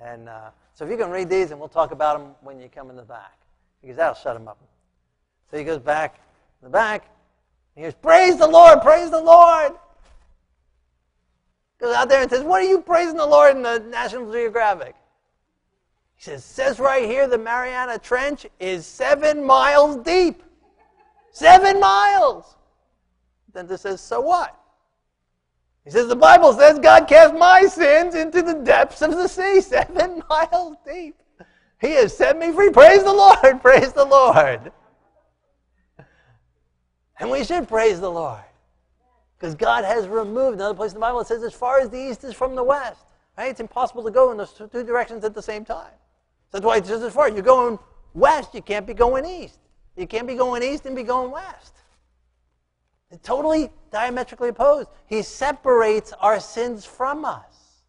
And 0.01 0.27
uh, 0.27 0.51
so 0.75 0.87
if 0.87 0.91
you 0.91 0.97
can 0.97 1.11
read 1.11 1.29
these, 1.29 1.51
and 1.51 1.61
we'll 1.61 1.69
talk 1.69 1.91
about 1.91 2.19
them 2.19 2.35
when 2.41 2.59
you 2.59 2.71
come 2.71 2.89
in 2.89 2.97
the 2.97 3.03
back, 3.03 3.39
because 3.83 3.97
that'll 3.97 4.15
shut 4.15 4.37
him 4.37 4.49
up. 4.49 4.59
So 5.51 5.59
he 5.59 5.65
goes 5.65 5.81
back 5.81 6.19
in 6.61 6.67
the 6.67 6.71
back, 6.71 7.09
he 7.75 7.83
hears, 7.83 7.95
Praise 7.95 8.37
the 8.37 8.47
Lord, 8.47 8.83
praise 8.83 9.11
the 9.11 9.21
Lord. 9.21 9.73
Goes 11.79 11.95
out 11.95 12.09
there 12.09 12.23
and 12.23 12.31
says, 12.31 12.43
What 12.43 12.63
are 12.63 12.69
you 12.69 12.81
praising 12.81 13.17
the 13.17 13.27
Lord 13.27 13.57
in 13.57 13.63
the 13.63 13.79
National 13.79 14.31
Geographic? 14.33 14.97
He 16.17 16.25
says, 16.25 16.45
Says 16.45 16.81
right 16.81 17.05
here 17.05 17.29
the 17.29 17.39
Mariana 17.39 17.99
Trench 17.99 18.47
is 18.59 18.85
seven 18.85 19.45
miles 19.45 19.97
deep. 20.05 20.43
Seven 21.31 21.79
miles. 21.79 22.57
Then 23.55 23.69
this 23.69 23.83
says, 23.83 24.01
So 24.01 24.21
what? 24.21 24.59
He 25.85 25.91
says, 25.91 26.09
The 26.09 26.17
Bible 26.17 26.53
says 26.53 26.81
God 26.81 27.07
cast 27.07 27.35
my 27.35 27.63
sins 27.63 28.17
into 28.17 28.43
the 28.43 28.55
depths 28.55 29.01
of 29.01 29.13
the 29.13 29.29
sea, 29.29 29.61
seven 29.61 30.23
miles 30.29 30.77
deep. 30.85 31.23
He 31.81 31.93
has 31.93 32.17
set 32.17 32.37
me 32.37 32.51
free. 32.53 32.71
Praise 32.71 33.05
the 33.05 33.13
Lord. 33.13 33.61
Praise 33.63 33.93
the 33.93 34.05
Lord. 34.05 34.73
And 37.21 37.31
we 37.31 37.45
should 37.45 37.69
praise 37.69 38.01
the 38.01 38.11
Lord. 38.11 38.41
Because 39.39 39.55
God 39.55 39.85
has 39.85 40.09
removed, 40.09 40.57
another 40.57 40.75
place 40.75 40.93
in 40.93 40.97
the 40.97 41.01
Bible, 41.01 41.21
it 41.21 41.27
says, 41.27 41.43
as 41.43 41.55
far 41.55 41.81
as 41.81 41.91
the 41.91 41.99
east 41.99 42.25
is 42.25 42.35
from 42.35 42.55
the 42.55 42.65
west. 42.65 43.05
Right? 43.37 43.51
It's 43.51 43.61
impossible 43.61 44.03
to 44.05 44.11
go 44.11 44.33
in 44.33 44.37
those 44.37 44.53
two 44.53 44.85
directions 44.85 45.25
at 45.25 45.35
the 45.35 45.43
same 45.43 45.65
time. 45.65 45.93
So 46.51 46.59
that's 46.59 46.65
why 46.65 46.79
it's 46.79 46.89
just 46.89 47.03
as 47.03 47.13
far. 47.13 47.29
You're 47.29 47.43
going 47.43 47.79
west, 48.15 48.55
you 48.55 48.63
can't 48.63 48.87
be 48.87 48.95
going 48.95 49.25
east. 49.25 49.59
You 49.97 50.07
can't 50.07 50.27
be 50.27 50.35
going 50.35 50.63
east 50.63 50.87
and 50.87 50.97
be 50.97 51.03
going 51.03 51.31
west. 51.31 51.75
It's 53.11 53.27
totally 53.27 53.71
diametrically 53.91 54.51
opposed. 54.51 54.89
He 55.07 55.23
separates 55.23 56.13
our 56.21 56.41
sins 56.41 56.85
from 56.85 57.25
us 57.25 57.83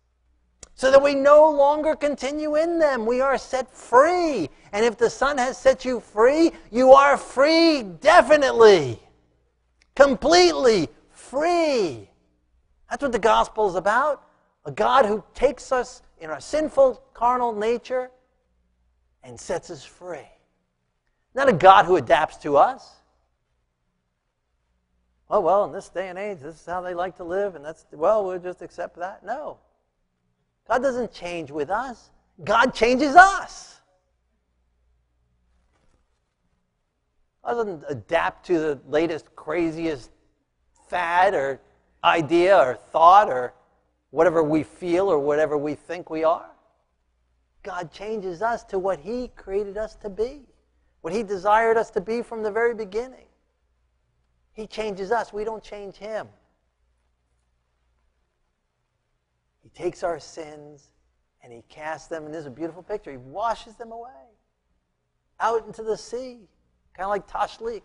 so 0.75 0.91
that 0.91 1.01
we 1.01 1.13
no 1.13 1.51
longer 1.51 1.95
continue 1.95 2.55
in 2.55 2.79
them. 2.79 3.05
We 3.05 3.19
are 3.19 3.37
set 3.37 3.69
free. 3.69 4.49
And 4.71 4.85
if 4.85 4.97
the 4.97 5.09
Son 5.09 5.37
has 5.37 5.57
set 5.57 5.83
you 5.83 5.99
free, 5.99 6.51
you 6.71 6.93
are 6.93 7.17
free 7.17 7.83
definitely, 7.83 8.99
completely 9.99 10.87
free. 11.09 12.09
That's 12.89 13.01
what 13.01 13.11
the 13.11 13.19
gospel 13.19 13.69
is 13.69 13.75
about. 13.75 14.23
A 14.65 14.71
God 14.71 15.05
who 15.05 15.23
takes 15.33 15.71
us 15.71 16.01
in 16.19 16.29
our 16.29 16.39
sinful 16.39 17.03
carnal 17.13 17.53
nature 17.53 18.09
and 19.23 19.39
sets 19.39 19.69
us 19.69 19.83
free. 19.83 20.29
Not 21.35 21.49
a 21.49 21.53
God 21.53 21.85
who 21.85 21.97
adapts 21.97 22.37
to 22.37 22.57
us. 22.57 22.95
Oh, 25.29 25.41
well, 25.41 25.65
in 25.65 25.71
this 25.71 25.89
day 25.89 26.07
and 26.07 26.17
age, 26.17 26.39
this 26.39 26.61
is 26.61 26.65
how 26.65 26.81
they 26.81 26.95
like 26.95 27.17
to 27.17 27.23
live, 27.23 27.55
and 27.55 27.63
that's, 27.63 27.85
well, 27.91 28.25
we'll 28.25 28.39
just 28.39 28.61
accept 28.61 28.97
that. 28.97 29.23
No. 29.23 29.57
God 30.67 30.81
doesn't 30.81 31.13
change 31.13 31.51
with 31.51 31.69
us, 31.69 32.09
God 32.43 32.73
changes 32.73 33.15
us. 33.15 33.78
Doesn't 37.55 37.83
adapt 37.89 38.45
to 38.47 38.59
the 38.59 38.79
latest, 38.87 39.35
craziest 39.35 40.11
fad 40.87 41.33
or 41.33 41.59
idea 42.03 42.57
or 42.57 42.75
thought 42.75 43.29
or 43.29 43.53
whatever 44.11 44.41
we 44.43 44.63
feel 44.63 45.07
or 45.07 45.19
whatever 45.19 45.57
we 45.57 45.75
think 45.75 46.09
we 46.09 46.23
are. 46.23 46.49
God 47.63 47.91
changes 47.91 48.41
us 48.41 48.63
to 48.65 48.79
what 48.79 48.99
He 48.99 49.29
created 49.35 49.77
us 49.77 49.95
to 49.97 50.09
be, 50.09 50.41
what 51.01 51.13
He 51.13 51.23
desired 51.23 51.77
us 51.77 51.89
to 51.91 52.01
be 52.01 52.21
from 52.21 52.43
the 52.43 52.51
very 52.51 52.73
beginning. 52.73 53.25
He 54.53 54.65
changes 54.65 55.11
us, 55.11 55.31
we 55.33 55.43
don't 55.43 55.63
change 55.63 55.95
Him. 55.95 56.27
He 59.61 59.69
takes 59.69 60.03
our 60.03 60.19
sins 60.19 60.89
and 61.43 61.53
He 61.53 61.63
casts 61.69 62.07
them, 62.07 62.25
and 62.25 62.33
this 62.33 62.41
is 62.41 62.47
a 62.47 62.51
beautiful 62.51 62.83
picture. 62.83 63.11
He 63.11 63.17
washes 63.17 63.75
them 63.75 63.91
away 63.91 64.09
out 65.39 65.65
into 65.65 65.83
the 65.83 65.97
sea, 65.97 66.39
kind 66.99 67.05
of 67.05 67.11
like 67.11 67.27
tashlich. 67.27 67.81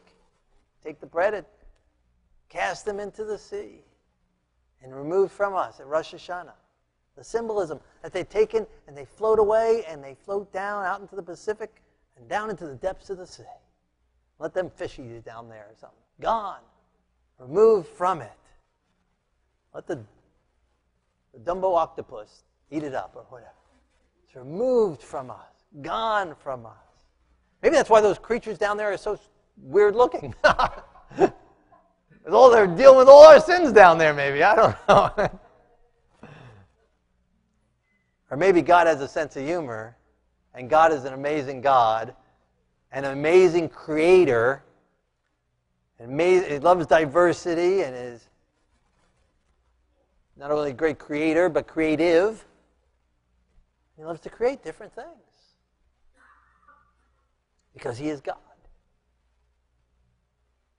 Take 0.82 0.98
the 0.98 1.06
bread 1.06 1.34
and 1.34 1.46
cast 2.48 2.84
them 2.84 2.98
into 2.98 3.24
the 3.24 3.38
sea 3.38 3.84
and 4.82 4.94
removed 4.94 5.30
from 5.30 5.54
us 5.54 5.78
at 5.78 5.86
Rosh 5.86 6.14
Hashanah. 6.14 6.52
The 7.16 7.22
symbolism 7.22 7.78
that 8.02 8.12
they've 8.12 8.28
taken 8.28 8.66
and 8.88 8.96
they 8.96 9.04
float 9.04 9.38
away 9.38 9.84
and 9.88 10.02
they 10.02 10.16
float 10.24 10.52
down 10.52 10.84
out 10.84 11.00
into 11.00 11.14
the 11.14 11.22
Pacific 11.22 11.80
and 12.16 12.28
down 12.28 12.50
into 12.50 12.66
the 12.66 12.74
depths 12.74 13.08
of 13.08 13.18
the 13.18 13.26
sea. 13.26 13.44
Let 14.40 14.52
them 14.52 14.68
fish 14.68 14.98
you 14.98 15.22
down 15.24 15.48
there 15.48 15.68
or 15.70 15.76
something. 15.78 15.96
Gone. 16.20 16.60
Removed 17.38 17.86
from 17.86 18.20
it. 18.20 18.32
Let 19.72 19.86
the, 19.86 20.00
the 21.32 21.38
Dumbo 21.38 21.76
octopus 21.76 22.42
eat 22.72 22.82
it 22.82 22.94
up 22.94 23.12
or 23.14 23.24
whatever. 23.28 23.52
It's 24.26 24.34
removed 24.34 25.02
from 25.02 25.30
us. 25.30 25.66
Gone 25.82 26.34
from 26.42 26.66
us. 26.66 26.83
Maybe 27.64 27.76
that's 27.76 27.88
why 27.88 28.02
those 28.02 28.18
creatures 28.18 28.58
down 28.58 28.76
there 28.76 28.92
are 28.92 28.98
so 28.98 29.18
weird 29.56 29.96
looking. 29.96 30.34
all 32.30 32.50
they're 32.50 32.66
dealing 32.66 32.98
with 32.98 33.08
all 33.08 33.26
our 33.26 33.40
sins 33.40 33.72
down 33.72 33.96
there, 33.96 34.12
maybe. 34.12 34.42
I 34.42 34.54
don't 34.54 34.76
know. 34.86 35.30
Or 38.30 38.36
maybe 38.36 38.62
God 38.62 38.88
has 38.88 39.00
a 39.00 39.06
sense 39.06 39.36
of 39.36 39.44
humor, 39.44 39.96
and 40.54 40.68
God 40.68 40.92
is 40.92 41.04
an 41.04 41.12
amazing 41.12 41.60
God, 41.60 42.16
an 42.90 43.04
amazing 43.04 43.68
creator, 43.68 44.64
and 46.00 46.20
he 46.20 46.58
loves 46.58 46.86
diversity 46.86 47.82
and 47.82 47.94
is 47.94 48.28
not 50.36 50.50
only 50.50 50.70
a 50.70 50.74
great 50.74 50.98
creator, 50.98 51.48
but 51.48 51.68
creative. 51.68 52.44
He 53.96 54.04
loves 54.04 54.20
to 54.22 54.30
create 54.30 54.64
different 54.64 54.92
things 54.94 55.33
because 57.74 57.98
he 57.98 58.08
is 58.08 58.20
God. 58.20 58.36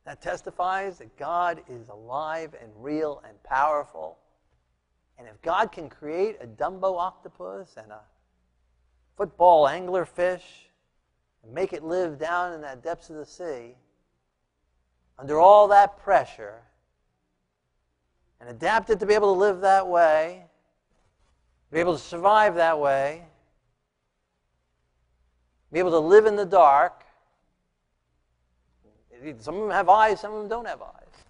That 0.06 0.22
testifies 0.22 1.00
that 1.00 1.18
God 1.18 1.62
is 1.68 1.90
alive 1.90 2.56
and 2.62 2.72
real 2.78 3.22
and 3.28 3.42
powerful 3.44 4.18
and 5.18 5.28
if 5.28 5.42
God 5.42 5.72
can 5.72 5.90
create 5.90 6.38
a 6.42 6.48
Dumbo 6.48 6.98
octopus 6.98 7.76
and 7.78 7.92
a 7.92 8.02
football 9.16 9.68
anglerfish 9.68 10.44
and 11.44 11.54
make 11.54 11.74
it 11.74 11.84
live 11.84 12.20
down 12.20 12.54
in 12.54 12.62
that 12.62 12.84
depths 12.84 13.10
of 13.10 13.16
the 13.16 13.26
sea, 13.26 13.76
under 15.18 15.40
all 15.40 15.70
that 15.70 15.98
pressure, 15.98 16.62
and 18.42 18.50
adapt 18.50 18.90
it 18.90 19.00
to 19.00 19.06
be 19.06 19.14
able 19.14 19.34
to 19.34 19.40
live 19.40 19.62
that 19.62 19.88
way, 19.88 20.46
be 21.72 21.80
able 21.80 21.94
to 21.94 22.04
survive 22.04 22.56
that 22.56 22.78
way, 22.78 23.24
be 25.76 25.80
able 25.80 25.92
to 25.92 26.00
live 26.00 26.26
in 26.26 26.38
the 26.38 26.46
dark. 26.46 27.04
Some 29.40 29.56
of 29.56 29.62
them 29.64 29.72
have 29.72 29.90
eyes, 29.90 30.22
some 30.22 30.32
of 30.32 30.40
them 30.40 30.48
don't 30.48 30.68
have 30.70 30.82
eyes. 30.82 31.26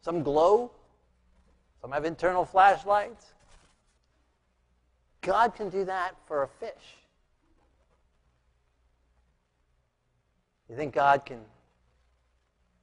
Some 0.00 0.22
glow, 0.22 0.70
some 1.80 1.90
have 1.90 2.04
internal 2.04 2.44
flashlights. 2.44 3.32
God 5.22 5.56
can 5.56 5.68
do 5.68 5.84
that 5.86 6.14
for 6.28 6.44
a 6.44 6.48
fish. 6.48 6.70
You 10.70 10.76
think 10.76 10.94
God 10.94 11.26
can 11.26 11.40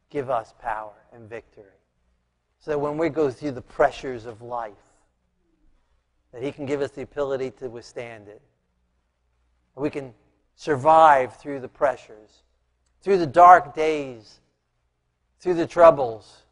give 0.09 0.29
us 0.29 0.53
power 0.61 0.91
and 1.13 1.29
victory 1.29 1.63
so 2.59 2.71
that 2.71 2.79
when 2.79 2.97
we 2.97 3.07
go 3.07 3.31
through 3.31 3.51
the 3.51 3.61
pressures 3.61 4.25
of 4.25 4.41
life, 4.41 4.73
that 6.33 6.43
He 6.43 6.51
can 6.51 6.65
give 6.65 6.81
us 6.81 6.91
the 6.91 7.03
ability 7.03 7.51
to 7.59 7.69
withstand 7.69 8.27
it. 8.27 8.41
We 9.75 9.89
can 9.89 10.13
survive 10.55 11.35
through 11.37 11.59
the 11.59 11.67
pressures, 11.67 12.43
through 13.01 13.17
the 13.17 13.27
dark 13.27 13.73
days, 13.75 14.39
through 15.39 15.55
the 15.55 15.67
troubles, 15.67 16.43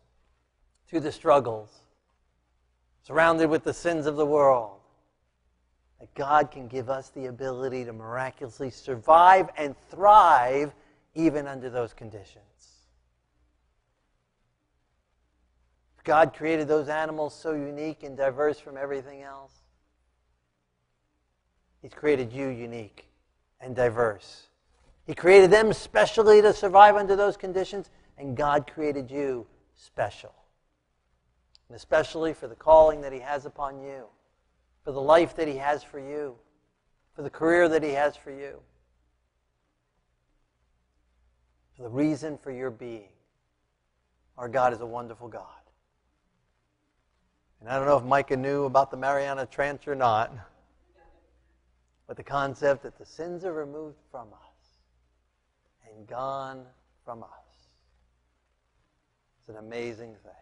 through 0.88 1.02
the 1.02 1.12
struggles 1.12 1.82
surrounded 3.04 3.50
with 3.50 3.64
the 3.64 3.74
sins 3.74 4.06
of 4.06 4.16
the 4.16 4.26
world, 4.26 4.80
that 6.00 6.14
God 6.16 6.52
can 6.52 6.68
give 6.68 6.90
us 6.90 7.10
the 7.10 7.26
ability 7.28 7.86
to 7.86 7.94
miraculously 7.94 8.70
survive 8.70 9.50
and 9.58 9.76
thrive 9.90 10.74
even 11.14 11.48
under 11.48 11.70
those 11.70 11.94
conditions. 11.94 12.46
God 16.04 16.34
created 16.34 16.68
those 16.68 16.88
animals 16.90 17.36
so 17.36 17.52
unique 17.54 18.04
and 18.04 18.18
diverse 18.18 18.60
from 18.60 18.78
everything 18.78 19.22
else. 19.22 19.52
He's 21.82 21.94
created 21.94 22.32
you 22.32 22.48
unique 22.48 23.06
and 23.62 23.76
diverse. 23.76 24.48
He 25.06 25.14
created 25.14 25.52
them 25.52 25.74
specially 25.74 26.42
to 26.42 26.54
survive 26.54 26.96
under 26.96 27.16
those 27.16 27.38
conditions, 27.38 27.90
and 28.18 28.36
God 28.36 28.70
created 28.72 29.10
you 29.10 29.48
special 29.76 30.34
and 31.72 31.78
especially 31.78 32.34
for 32.34 32.50
the 32.50 32.56
calling 32.56 33.00
that 33.00 33.14
He 33.14 33.22
has 33.22 33.46
upon 33.46 33.80
you, 33.80 34.04
for 34.84 34.92
the 34.92 35.00
life 35.00 35.38
that 35.38 35.48
He 35.48 35.56
has 35.56 35.82
for 35.82 36.00
you, 36.00 36.36
for 37.16 37.22
the 37.22 37.30
career 37.30 37.70
that 37.70 37.82
He 37.82 37.92
has 37.92 38.18
for 38.18 38.30
you, 38.30 38.60
for 41.78 41.84
the 41.84 41.90
reason 41.90 42.38
for 42.38 42.52
your 42.52 42.72
being. 42.72 43.08
Our 44.38 44.50
God 44.50 44.74
is 44.74 44.82
a 44.82 44.86
wonderful 44.86 45.30
God. 45.30 45.46
And 47.62 47.70
I 47.70 47.78
don't 47.78 47.88
know 47.88 47.98
if 47.98 48.04
Micah 48.04 48.36
knew 48.36 48.66
about 48.66 48.92
the 48.92 48.98
Mariana 48.98 49.46
Trench 49.46 49.88
or 49.88 49.96
not, 49.96 50.34
but 52.12 52.18
the 52.18 52.24
concept 52.24 52.84
that 52.84 52.98
the 52.98 53.06
sins 53.06 53.46
are 53.46 53.54
removed 53.54 53.96
from 54.12 54.28
us 54.34 54.82
and 55.88 56.06
gone 56.06 56.66
from 57.06 57.24
us. 57.24 57.30
It's 59.40 59.48
an 59.48 59.56
amazing 59.56 60.14
thing. 60.22 60.34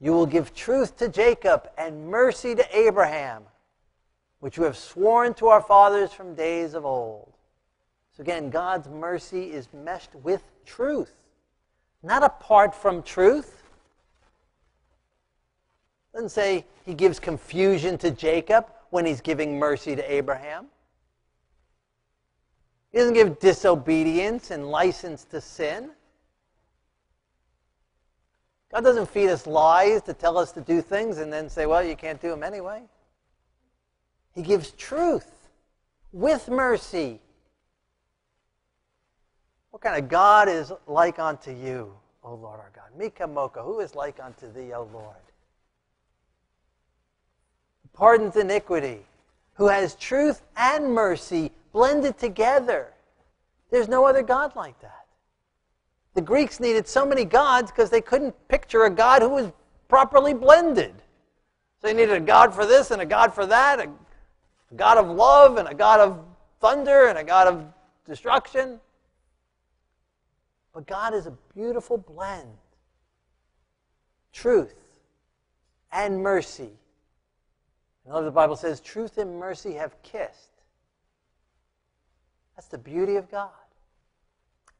You 0.00 0.12
will 0.12 0.26
give 0.26 0.54
truth 0.54 0.98
to 0.98 1.08
Jacob 1.08 1.70
and 1.78 2.06
mercy 2.06 2.54
to 2.54 2.78
Abraham, 2.78 3.44
which 4.40 4.58
you 4.58 4.64
have 4.64 4.76
sworn 4.76 5.32
to 5.36 5.46
our 5.46 5.62
fathers 5.62 6.12
from 6.12 6.34
days 6.34 6.74
of 6.74 6.84
old. 6.84 7.32
So 8.14 8.20
again, 8.20 8.50
God's 8.50 8.86
mercy 8.86 9.50
is 9.50 9.66
meshed 9.72 10.14
with 10.16 10.42
truth, 10.66 11.14
not 12.02 12.22
apart 12.22 12.74
from 12.74 13.02
truth. 13.02 13.63
Doesn't 16.14 16.30
say 16.30 16.64
he 16.86 16.94
gives 16.94 17.18
confusion 17.18 17.98
to 17.98 18.10
Jacob 18.12 18.66
when 18.90 19.04
he's 19.04 19.20
giving 19.20 19.58
mercy 19.58 19.96
to 19.96 20.12
Abraham. 20.12 20.66
He 22.92 22.98
doesn't 22.98 23.14
give 23.14 23.40
disobedience 23.40 24.52
and 24.52 24.70
license 24.70 25.24
to 25.24 25.40
sin. 25.40 25.90
God 28.72 28.84
doesn't 28.84 29.08
feed 29.08 29.28
us 29.28 29.48
lies 29.48 30.02
to 30.02 30.14
tell 30.14 30.38
us 30.38 30.52
to 30.52 30.60
do 30.60 30.80
things 30.80 31.18
and 31.18 31.32
then 31.32 31.48
say, 31.48 31.66
well, 31.66 31.82
you 31.82 31.96
can't 31.96 32.20
do 32.20 32.30
them 32.30 32.44
anyway. 32.44 32.82
He 34.32 34.42
gives 34.42 34.70
truth 34.72 35.48
with 36.12 36.48
mercy. 36.48 37.20
What 39.70 39.82
kind 39.82 40.00
of 40.00 40.08
God 40.08 40.48
is 40.48 40.72
like 40.86 41.18
unto 41.18 41.50
you, 41.50 41.92
O 42.22 42.34
Lord 42.34 42.60
our 42.60 42.70
God? 42.74 42.96
Mika 42.96 43.24
Moka, 43.24 43.64
who 43.64 43.80
is 43.80 43.96
like 43.96 44.20
unto 44.22 44.52
thee, 44.52 44.72
O 44.72 44.88
Lord? 44.92 45.16
Pardons 47.94 48.36
iniquity, 48.36 49.00
who 49.54 49.68
has 49.68 49.94
truth 49.94 50.42
and 50.56 50.92
mercy 50.92 51.52
blended 51.72 52.18
together. 52.18 52.92
There's 53.70 53.88
no 53.88 54.04
other 54.04 54.22
God 54.22 54.54
like 54.54 54.78
that. 54.80 55.06
The 56.14 56.22
Greeks 56.22 56.60
needed 56.60 56.86
so 56.86 57.04
many 57.04 57.24
gods 57.24 57.70
because 57.70 57.90
they 57.90 58.00
couldn't 58.00 58.34
picture 58.48 58.84
a 58.84 58.90
God 58.90 59.22
who 59.22 59.30
was 59.30 59.52
properly 59.88 60.34
blended. 60.34 60.94
So 61.80 61.88
they 61.88 61.94
needed 61.94 62.16
a 62.16 62.20
God 62.20 62.54
for 62.54 62.66
this 62.66 62.90
and 62.90 63.02
a 63.02 63.06
God 63.06 63.34
for 63.34 63.46
that, 63.46 63.80
a 63.80 63.88
God 64.76 64.98
of 64.98 65.08
love 65.08 65.56
and 65.56 65.68
a 65.68 65.74
God 65.74 66.00
of 66.00 66.24
thunder 66.60 67.08
and 67.08 67.18
a 67.18 67.24
God 67.24 67.46
of 67.46 67.64
destruction. 68.06 68.80
But 70.72 70.86
God 70.86 71.14
is 71.14 71.26
a 71.26 71.32
beautiful 71.54 71.98
blend 71.98 72.48
truth 74.32 74.74
and 75.92 76.22
mercy. 76.22 76.70
And 78.06 78.26
the 78.26 78.30
Bible 78.30 78.56
says, 78.56 78.80
truth 78.80 79.18
and 79.18 79.38
mercy 79.38 79.74
have 79.74 80.00
kissed. 80.02 80.50
That's 82.54 82.68
the 82.68 82.78
beauty 82.78 83.16
of 83.16 83.30
God. 83.30 83.50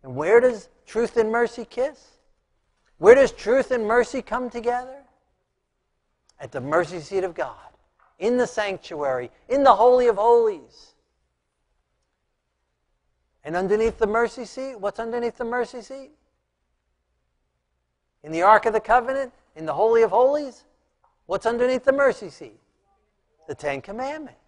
And 0.02 0.14
where 0.14 0.40
does 0.40 0.68
truth 0.86 1.16
and 1.16 1.32
mercy 1.32 1.64
kiss? 1.64 2.18
Where 2.98 3.14
does 3.14 3.32
truth 3.32 3.70
and 3.70 3.86
mercy 3.86 4.22
come 4.22 4.50
together? 4.50 5.02
At 6.38 6.52
the 6.52 6.60
mercy 6.60 7.00
seat 7.00 7.24
of 7.24 7.34
God, 7.34 7.56
in 8.18 8.36
the 8.36 8.46
sanctuary, 8.46 9.30
in 9.48 9.62
the 9.62 9.74
Holy 9.74 10.08
of 10.08 10.16
Holies. 10.16 10.94
And 13.44 13.56
underneath 13.56 13.98
the 13.98 14.06
mercy 14.06 14.44
seat, 14.44 14.78
what's 14.78 15.00
underneath 15.00 15.38
the 15.38 15.44
mercy 15.44 15.80
seat? 15.80 16.10
In 18.22 18.32
the 18.32 18.42
Ark 18.42 18.66
of 18.66 18.72
the 18.72 18.80
Covenant, 18.80 19.32
in 19.56 19.66
the 19.66 19.72
Holy 19.72 20.02
of 20.02 20.10
Holies, 20.10 20.64
what's 21.26 21.46
underneath 21.46 21.84
the 21.84 21.92
mercy 21.92 22.30
seat? 22.30 22.58
The 23.46 23.54
Ten 23.54 23.80
Commandments. 23.82 24.38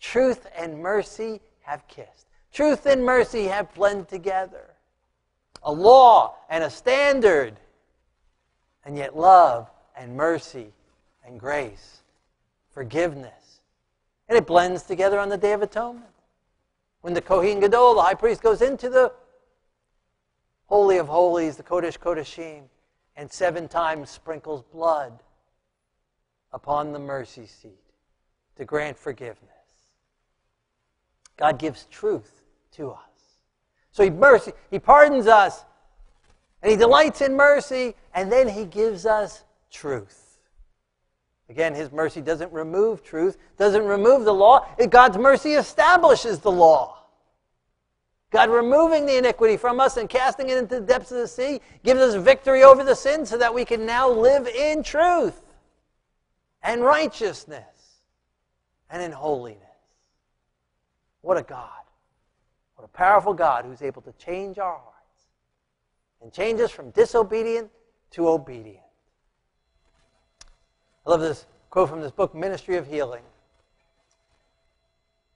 Truth 0.00 0.46
and 0.56 0.78
mercy 0.80 1.40
have 1.62 1.86
kissed. 1.88 2.26
Truth 2.52 2.86
and 2.86 3.04
mercy 3.04 3.44
have 3.44 3.72
blended 3.74 4.08
together 4.08 4.74
a 5.62 5.72
law 5.72 6.36
and 6.48 6.62
a 6.62 6.70
standard, 6.70 7.58
and 8.84 8.96
yet 8.96 9.16
love 9.16 9.68
and 9.96 10.16
mercy 10.16 10.72
and 11.26 11.38
grace, 11.38 12.02
forgiveness. 12.70 13.60
And 14.28 14.38
it 14.38 14.46
blends 14.46 14.84
together 14.84 15.18
on 15.18 15.28
the 15.28 15.36
Day 15.36 15.52
of 15.52 15.62
Atonement. 15.62 16.06
When 17.00 17.14
the 17.14 17.20
Kohen 17.20 17.60
Gadol, 17.60 17.94
the 17.94 18.02
high 18.02 18.14
priest, 18.14 18.42
goes 18.42 18.62
into 18.62 18.88
the 18.88 19.12
Holy 20.66 20.98
of 20.98 21.08
Holies, 21.08 21.56
the 21.56 21.62
Kodesh 21.62 21.98
Kodeshim, 21.98 22.64
and 23.16 23.30
seven 23.30 23.68
times 23.68 24.10
sprinkles 24.10 24.62
blood 24.62 25.22
upon 26.52 26.92
the 26.92 26.98
mercy 26.98 27.46
seat 27.46 27.87
to 28.58 28.64
grant 28.64 28.98
forgiveness. 28.98 29.38
God 31.36 31.58
gives 31.58 31.86
truth 31.86 32.42
to 32.72 32.90
us. 32.90 32.98
So 33.92 34.02
he 34.02 34.10
mercy, 34.10 34.52
he 34.70 34.80
pardons 34.80 35.28
us, 35.28 35.64
and 36.60 36.70
he 36.70 36.76
delights 36.76 37.20
in 37.20 37.36
mercy, 37.36 37.94
and 38.14 38.30
then 38.30 38.48
he 38.48 38.64
gives 38.64 39.06
us 39.06 39.44
truth. 39.70 40.40
Again, 41.48 41.72
his 41.72 41.92
mercy 41.92 42.20
doesn't 42.20 42.52
remove 42.52 43.04
truth, 43.04 43.38
doesn't 43.56 43.84
remove 43.84 44.24
the 44.24 44.34
law. 44.34 44.66
God's 44.90 45.16
mercy 45.16 45.52
establishes 45.52 46.40
the 46.40 46.50
law. 46.50 46.96
God 48.30 48.50
removing 48.50 49.06
the 49.06 49.16
iniquity 49.16 49.56
from 49.56 49.78
us 49.78 49.96
and 49.96 50.10
casting 50.10 50.50
it 50.50 50.58
into 50.58 50.80
the 50.80 50.86
depths 50.86 51.12
of 51.12 51.18
the 51.18 51.28
sea 51.28 51.60
gives 51.84 52.00
us 52.00 52.14
victory 52.16 52.64
over 52.64 52.82
the 52.82 52.94
sin 52.94 53.24
so 53.24 53.38
that 53.38 53.54
we 53.54 53.64
can 53.64 53.86
now 53.86 54.10
live 54.10 54.48
in 54.48 54.82
truth 54.82 55.40
and 56.62 56.82
righteousness 56.82 57.77
and 58.90 59.02
in 59.02 59.12
holiness. 59.12 59.62
What 61.22 61.36
a 61.36 61.42
God. 61.42 61.70
What 62.76 62.84
a 62.84 62.88
powerful 62.88 63.34
God 63.34 63.64
who's 63.64 63.82
able 63.82 64.02
to 64.02 64.12
change 64.12 64.58
our 64.58 64.72
hearts 64.72 65.26
and 66.22 66.32
change 66.32 66.60
us 66.60 66.70
from 66.70 66.90
disobedient 66.90 67.70
to 68.12 68.28
obedient. 68.28 68.78
I 71.06 71.10
love 71.10 71.20
this 71.20 71.46
quote 71.70 71.88
from 71.88 72.00
this 72.00 72.12
book, 72.12 72.34
Ministry 72.34 72.76
of 72.76 72.86
Healing. 72.86 73.22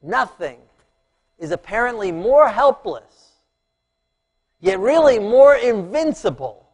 Nothing 0.02 0.58
is 1.38 1.50
apparently 1.50 2.12
more 2.12 2.48
helpless, 2.48 3.32
yet 4.60 4.78
really 4.78 5.18
more 5.18 5.56
invincible 5.56 6.68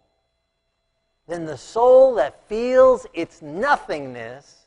than 1.27 1.45
the 1.45 1.57
soul 1.57 2.15
that 2.15 2.47
feels 2.49 3.07
its 3.13 3.43
nothingness 3.43 4.58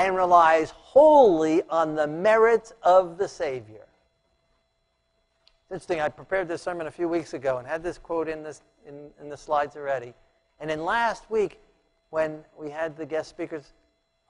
and 0.00 0.16
relies 0.16 0.70
wholly 0.70 1.62
on 1.68 1.94
the 1.94 2.06
merits 2.06 2.72
of 2.82 3.18
the 3.18 3.28
Savior. 3.28 3.86
It's 5.64 5.72
interesting. 5.72 6.00
I 6.00 6.08
prepared 6.08 6.48
this 6.48 6.62
sermon 6.62 6.86
a 6.86 6.90
few 6.90 7.06
weeks 7.06 7.34
ago 7.34 7.58
and 7.58 7.68
had 7.68 7.82
this 7.82 7.98
quote 7.98 8.26
in, 8.26 8.42
this, 8.42 8.62
in, 8.88 9.10
in 9.20 9.28
the 9.28 9.36
slides 9.36 9.76
already. 9.76 10.14
And 10.58 10.70
then 10.70 10.86
last 10.86 11.30
week, 11.30 11.60
when 12.08 12.42
we 12.58 12.70
had 12.70 12.96
the 12.96 13.04
guest 13.04 13.28
speakers 13.28 13.74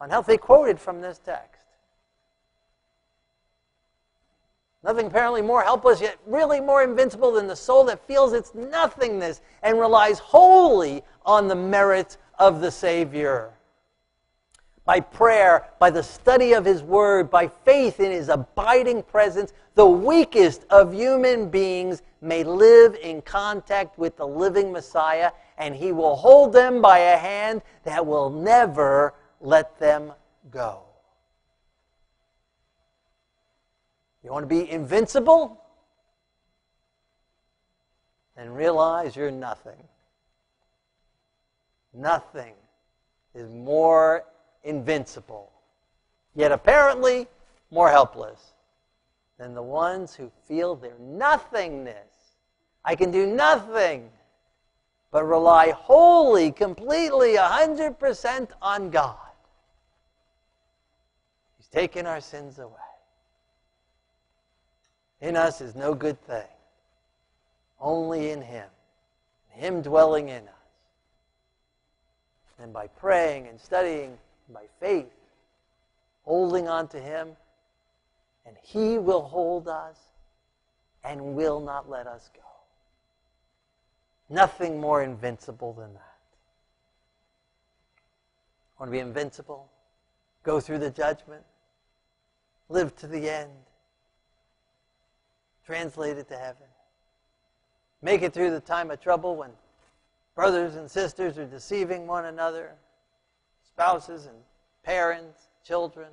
on 0.01 0.11
health, 0.11 0.27
they 0.27 0.37
quoted 0.37 0.81
from 0.81 1.01
this 1.01 1.19
text. 1.19 1.63
Nothing 4.83 5.07
apparently 5.07 5.41
more 5.41 5.63
helpless, 5.63 6.01
yet 6.01 6.17
really 6.27 6.61
more 6.61 6.83
invincible 6.83 7.31
than 7.31 7.47
the 7.47 7.55
soul 7.55 7.85
that 7.85 8.05
feels 8.09 8.33
its 8.33 8.57
nothingness 8.57 9.41
and 9.63 9.79
relies 9.79 10.19
wholly 10.19 11.05
on 11.25 11.47
the 11.47 11.55
merits 11.55 12.19
of 12.41 12.61
the 12.61 12.73
Savior 12.73 13.53
by 14.91 14.99
prayer, 14.99 15.69
by 15.79 15.89
the 15.89 16.03
study 16.03 16.53
of 16.53 16.65
His 16.65 16.83
Word, 16.83 17.31
by 17.31 17.47
faith 17.47 18.01
in 18.01 18.11
His 18.11 18.29
abiding 18.29 19.05
presence, 19.05 19.53
the 19.77 19.87
weakest 19.87 20.65
of 20.69 20.93
human 20.93 21.49
beings 21.49 22.03
may 22.21 22.43
live 22.43 22.97
in 23.01 23.23
contact 23.23 23.97
with 24.01 24.17
the 24.17 24.27
living 24.27 24.73
Messiah, 24.73 25.31
and 25.59 25.77
He 25.77 25.93
will 25.93 26.17
hold 26.17 26.53
them 26.53 26.83
by 26.83 26.99
a 26.99 27.17
hand 27.17 27.63
that 27.85 28.05
will 28.05 28.31
never 28.31 29.15
let 29.41 29.79
them 29.79 30.13
go. 30.51 30.83
You 34.25 34.33
want 34.33 34.43
to 34.43 34.49
be 34.49 34.69
invincible? 34.69 35.63
Then 38.37 38.51
realize 38.51 39.15
you're 39.15 39.31
nothing. 39.31 39.85
Nothing 41.95 42.55
is 43.37 43.49
more 43.49 44.25
invincible, 44.65 45.51
yet 46.35 46.53
apparently 46.53 47.27
more 47.71 47.91
helpless 47.91 48.53
than 49.39 49.55
the 49.55 49.63
ones 49.63 50.15
who 50.15 50.31
feel 50.47 50.75
their 50.75 50.99
nothingness. 50.99 52.37
I 52.85 52.95
can 52.95 53.11
do 53.11 53.27
nothing 53.27 54.11
but 55.11 55.25
rely 55.25 55.71
wholly, 55.71 56.53
completely, 56.53 57.35
100% 57.35 58.51
on 58.63 58.91
God. 58.91 59.17
He's 61.57 61.69
taken 61.69 62.07
our 62.07 62.21
sins 62.21 62.59
away. 62.59 62.75
In 65.21 65.37
us 65.37 65.61
is 65.61 65.75
no 65.75 65.95
good 65.95 66.21
thing, 66.23 66.47
Only 67.79 68.31
in 68.31 68.41
Him. 68.41 68.69
Him 69.49 69.83
dwelling 69.83 70.29
in 70.29 70.45
us. 70.45 70.55
And 72.59 72.73
by 72.73 72.87
praying 72.87 73.49
and 73.49 73.61
studying, 73.61 74.17
by 74.53 74.65
faith, 74.81 75.13
holding 76.25 76.69
on 76.69 76.89
to 76.89 77.01
Him, 77.01 77.31
and 78.47 78.57
He 78.63 78.99
will 78.99 79.23
hold 79.23 79.69
us 79.69 79.99
and 81.05 81.35
will 81.35 81.61
not 81.61 81.89
let 81.89 82.07
us 82.07 82.31
go. 82.35 82.41
Nothing 84.29 84.81
more 84.81 85.03
invincible 85.03 85.73
than 85.73 85.93
that. 85.95 86.01
Want 88.79 88.89
to 88.89 88.93
be 88.93 89.01
invincible? 89.01 89.69
Go 90.43 90.61
through 90.61 90.79
the 90.79 90.91
judgment? 90.91 91.43
Live 92.69 92.97
to 92.97 93.07
the 93.07 93.29
end? 93.29 93.51
Translate 95.67 96.17
it 96.17 96.29
to 96.29 96.37
heaven? 96.37 96.67
Make 98.03 98.23
it 98.23 98.33
through 98.33 98.51
the 98.51 98.61
time 98.61 98.91
of 98.91 99.01
trouble 99.01 99.37
when 99.37 99.51
brothers 100.35 100.77
and 100.77 100.91
sisters 100.91 101.37
are 101.37 101.47
deceiving 101.47 102.07
one 102.07 102.25
another, 102.25 102.73
spouses 103.81 104.27
and 104.27 104.37
parents, 104.83 105.49
children? 105.65 106.09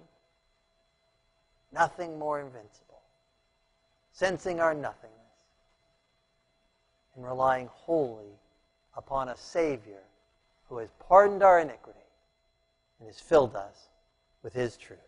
Nothing 1.73 2.17
more 2.17 2.39
invincible. 2.39 3.01
Sensing 4.13 4.61
our 4.61 4.73
nothingness 4.73 5.11
and 7.15 7.25
relying 7.25 7.67
wholly 7.67 8.39
upon 8.95 9.27
a 9.27 9.35
Savior 9.35 9.99
who 10.69 10.77
has 10.77 10.87
pardoned 11.09 11.43
our 11.43 11.59
iniquity 11.59 11.99
and 12.99 13.07
has 13.07 13.19
filled 13.19 13.57
us 13.57 13.89
with 14.43 14.53
His 14.53 14.77
truth. 14.77 14.99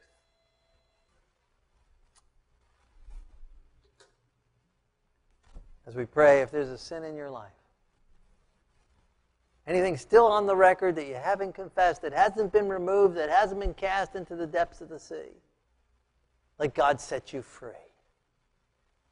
As 5.88 5.96
we 5.96 6.06
pray, 6.06 6.42
if 6.42 6.52
there's 6.52 6.70
a 6.70 6.78
sin 6.78 7.06
in 7.06 7.16
your 7.16 7.30
life, 7.30 7.59
anything 9.70 9.98
still 9.98 10.26
on 10.26 10.48
the 10.48 10.56
record 10.56 10.96
that 10.96 11.08
you 11.08 11.16
haven't 11.16 11.54
confessed, 11.54 12.02
that 12.02 12.14
hasn't 12.14 12.52
been 12.52 12.70
removed, 12.70 13.16
that 13.18 13.30
hasn't 13.30 13.60
been 13.60 13.74
cast 13.74 14.16
into 14.16 14.36
the 14.36 14.48
depths 14.48 14.82
of 14.82 14.90
the 14.90 15.00
sea, 15.00 15.32
let 16.60 16.74
God 16.74 17.00
set 17.00 17.32
you 17.32 17.42
free. 17.42 17.72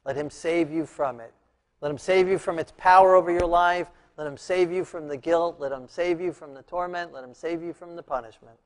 Let 0.04 0.16
Him 0.16 0.30
save 0.30 0.70
you 0.70 0.86
from 0.86 1.20
it. 1.20 1.32
Let 1.80 1.90
Him 1.90 1.98
save 1.98 2.28
you 2.28 2.38
from 2.38 2.58
its 2.58 2.72
power 2.76 3.14
over 3.14 3.30
your 3.30 3.46
life. 3.46 3.88
Let 4.16 4.26
Him 4.26 4.36
save 4.36 4.70
you 4.70 4.84
from 4.84 5.08
the 5.08 5.16
guilt. 5.16 5.56
Let 5.58 5.72
Him 5.72 5.88
save 5.88 6.20
you 6.20 6.32
from 6.32 6.54
the 6.54 6.62
torment. 6.62 7.12
Let 7.12 7.24
Him 7.24 7.34
save 7.34 7.62
you 7.62 7.72
from 7.72 7.96
the 7.96 8.02
punishment. 8.02 8.58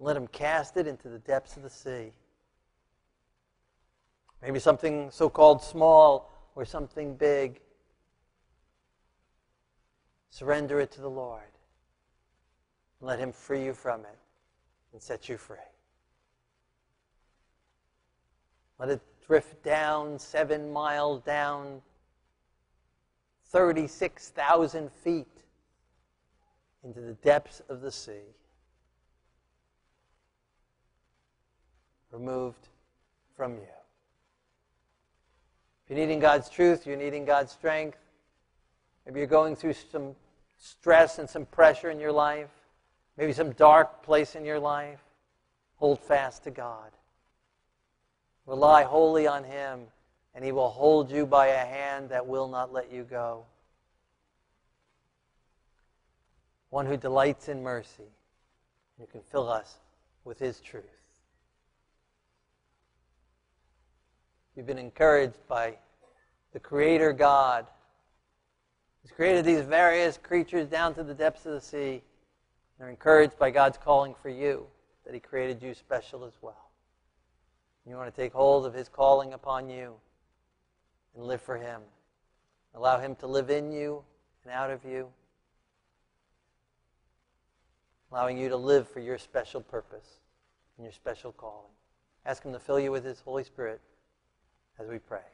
Let 0.00 0.16
Him 0.16 0.26
cast 0.28 0.76
it 0.76 0.86
into 0.86 1.08
the 1.08 1.18
depths 1.20 1.56
of 1.56 1.62
the 1.62 1.70
sea. 1.70 2.12
Maybe 4.42 4.58
something 4.58 5.10
so 5.10 5.28
called 5.28 5.62
small 5.62 6.30
or 6.54 6.64
something 6.64 7.16
big. 7.16 7.60
Surrender 10.34 10.80
it 10.80 10.90
to 10.90 11.00
the 11.00 11.08
Lord. 11.08 11.42
Let 13.00 13.20
Him 13.20 13.30
free 13.30 13.64
you 13.64 13.72
from 13.72 14.00
it 14.00 14.18
and 14.92 15.00
set 15.00 15.28
you 15.28 15.36
free. 15.36 15.58
Let 18.80 18.88
it 18.88 19.00
drift 19.28 19.62
down 19.62 20.18
seven 20.18 20.72
miles 20.72 21.22
down, 21.22 21.82
36,000 23.50 24.90
feet 24.90 25.28
into 26.82 27.00
the 27.00 27.14
depths 27.14 27.62
of 27.68 27.80
the 27.80 27.92
sea. 27.92 28.34
Removed 32.10 32.66
from 33.36 33.52
you. 33.52 33.68
If 35.84 35.90
you're 35.90 35.98
needing 36.00 36.18
God's 36.18 36.48
truth, 36.48 36.88
you're 36.88 36.96
needing 36.96 37.24
God's 37.24 37.52
strength. 37.52 37.98
Maybe 39.06 39.20
you're 39.20 39.28
going 39.28 39.54
through 39.54 39.74
some 39.74 40.16
stress 40.64 41.18
and 41.18 41.28
some 41.28 41.44
pressure 41.44 41.90
in 41.90 42.00
your 42.00 42.12
life. 42.12 42.48
Maybe 43.18 43.34
some 43.34 43.52
dark 43.52 44.02
place 44.02 44.34
in 44.34 44.46
your 44.46 44.58
life. 44.58 45.00
Hold 45.76 46.00
fast 46.00 46.44
to 46.44 46.50
God. 46.50 46.90
Rely 48.46 48.82
wholly 48.82 49.26
on 49.26 49.44
Him, 49.44 49.80
and 50.34 50.42
He 50.42 50.52
will 50.52 50.70
hold 50.70 51.10
you 51.10 51.26
by 51.26 51.48
a 51.48 51.66
hand 51.66 52.08
that 52.08 52.26
will 52.26 52.48
not 52.48 52.72
let 52.72 52.90
you 52.90 53.02
go. 53.02 53.44
One 56.70 56.86
who 56.86 56.96
delights 56.96 57.48
in 57.48 57.62
mercy, 57.62 58.10
who 58.98 59.06
can 59.06 59.20
fill 59.20 59.50
us 59.50 59.76
with 60.24 60.38
His 60.38 60.60
truth. 60.60 60.84
You've 64.56 64.66
been 64.66 64.78
encouraged 64.78 65.46
by 65.46 65.74
the 66.52 66.60
Creator 66.60 67.12
God. 67.12 67.66
He's 69.04 69.12
created 69.12 69.44
these 69.44 69.60
various 69.60 70.16
creatures 70.16 70.66
down 70.66 70.94
to 70.94 71.04
the 71.04 71.12
depths 71.12 71.44
of 71.44 71.52
the 71.52 71.60
sea. 71.60 72.02
They're 72.78 72.88
encouraged 72.88 73.38
by 73.38 73.50
God's 73.50 73.76
calling 73.76 74.14
for 74.14 74.30
you, 74.30 74.66
that 75.04 75.12
He 75.12 75.20
created 75.20 75.62
you 75.62 75.74
special 75.74 76.24
as 76.24 76.32
well. 76.40 76.70
You 77.86 77.96
want 77.96 78.12
to 78.12 78.18
take 78.18 78.32
hold 78.32 78.64
of 78.64 78.72
His 78.72 78.88
calling 78.88 79.34
upon 79.34 79.68
you 79.68 79.92
and 81.14 81.26
live 81.26 81.42
for 81.42 81.58
Him. 81.58 81.82
Allow 82.74 82.98
Him 82.98 83.14
to 83.16 83.26
live 83.26 83.50
in 83.50 83.70
you 83.70 84.02
and 84.42 84.54
out 84.54 84.70
of 84.70 84.82
you, 84.86 85.08
allowing 88.10 88.38
you 88.38 88.48
to 88.48 88.56
live 88.56 88.88
for 88.88 89.00
your 89.00 89.18
special 89.18 89.60
purpose 89.60 90.20
and 90.78 90.84
your 90.84 90.92
special 90.92 91.30
calling. 91.32 91.72
Ask 92.24 92.42
Him 92.42 92.54
to 92.54 92.58
fill 92.58 92.80
you 92.80 92.90
with 92.90 93.04
His 93.04 93.20
Holy 93.20 93.44
Spirit 93.44 93.82
as 94.80 94.88
we 94.88 94.98
pray. 94.98 95.33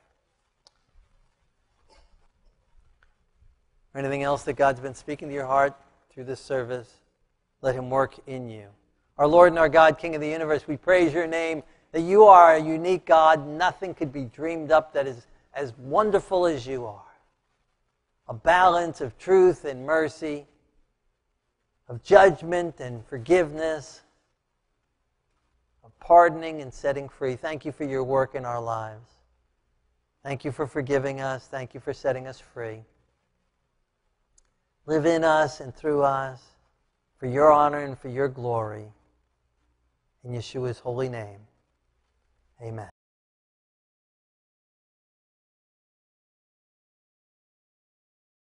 Or 3.95 4.01
anything 4.01 4.23
else 4.23 4.45
that 4.45 4.55
God's 4.55 4.81
been 4.81 4.95
speaking 4.95 5.29
to 5.29 5.35
your 5.35 5.47
heart 5.47 5.75
through 6.11 6.25
this 6.25 6.41
service, 6.41 6.93
let 7.63 7.75
Him 7.75 7.91
work 7.91 8.15
in 8.27 8.49
you. 8.49 8.67
Our 9.19 9.27
Lord 9.27 9.53
and 9.53 9.59
our 9.59 9.69
God, 9.69 9.99
King 9.99 10.15
of 10.15 10.21
the 10.21 10.29
universe, 10.29 10.67
we 10.67 10.77
praise 10.77 11.13
your 11.13 11.27
name 11.27 11.63
that 11.93 12.03
you 12.03 12.25
are 12.25 12.55
a 12.55 12.63
unique 12.63 13.05
God. 13.05 13.47
Nothing 13.47 13.95
could 13.95 14.13
be 14.13 14.25
dreamed 14.25 14.71
up 14.71 14.93
that 14.95 15.07
is 15.07 15.27
as 15.55 15.77
wonderful 15.77 16.47
as 16.47 16.67
you 16.67 16.87
are. 16.87 17.03
A 18.29 18.35
balance 18.35 19.01
of 19.01 19.19
truth 19.19 19.65
and 19.65 19.85
mercy, 19.85 20.47
of 21.89 22.03
judgment 22.05 22.79
and 22.79 23.05
forgiveness, 23.05 24.03
of 25.85 25.99
pardoning 25.99 26.63
and 26.63 26.73
setting 26.73 27.09
free. 27.09 27.35
Thank 27.35 27.65
you 27.65 27.73
for 27.73 27.85
your 27.85 28.05
work 28.05 28.37
in 28.37 28.45
our 28.45 28.61
lives. 28.61 29.11
Thank 30.23 30.45
you 30.45 30.53
for 30.53 30.67
forgiving 30.67 31.21
us. 31.21 31.49
Thank 31.49 31.75
you 31.75 31.81
for 31.81 31.93
setting 31.93 32.29
us 32.29 32.39
free. 32.39 32.85
Live 34.87 35.07
in 35.07 35.25
us 35.25 35.61
and 35.61 35.75
through 35.75 36.03
us 36.03 36.41
for 37.19 37.27
your 37.27 37.53
honor 37.53 37.79
and 37.79 37.99
for 37.99 38.09
your 38.09 38.29
glory. 38.29 38.87
In 40.25 40.33
Yeshua's 40.33 40.79
holy 40.79 41.09
name. 41.09 41.41
Amen. 42.63 42.91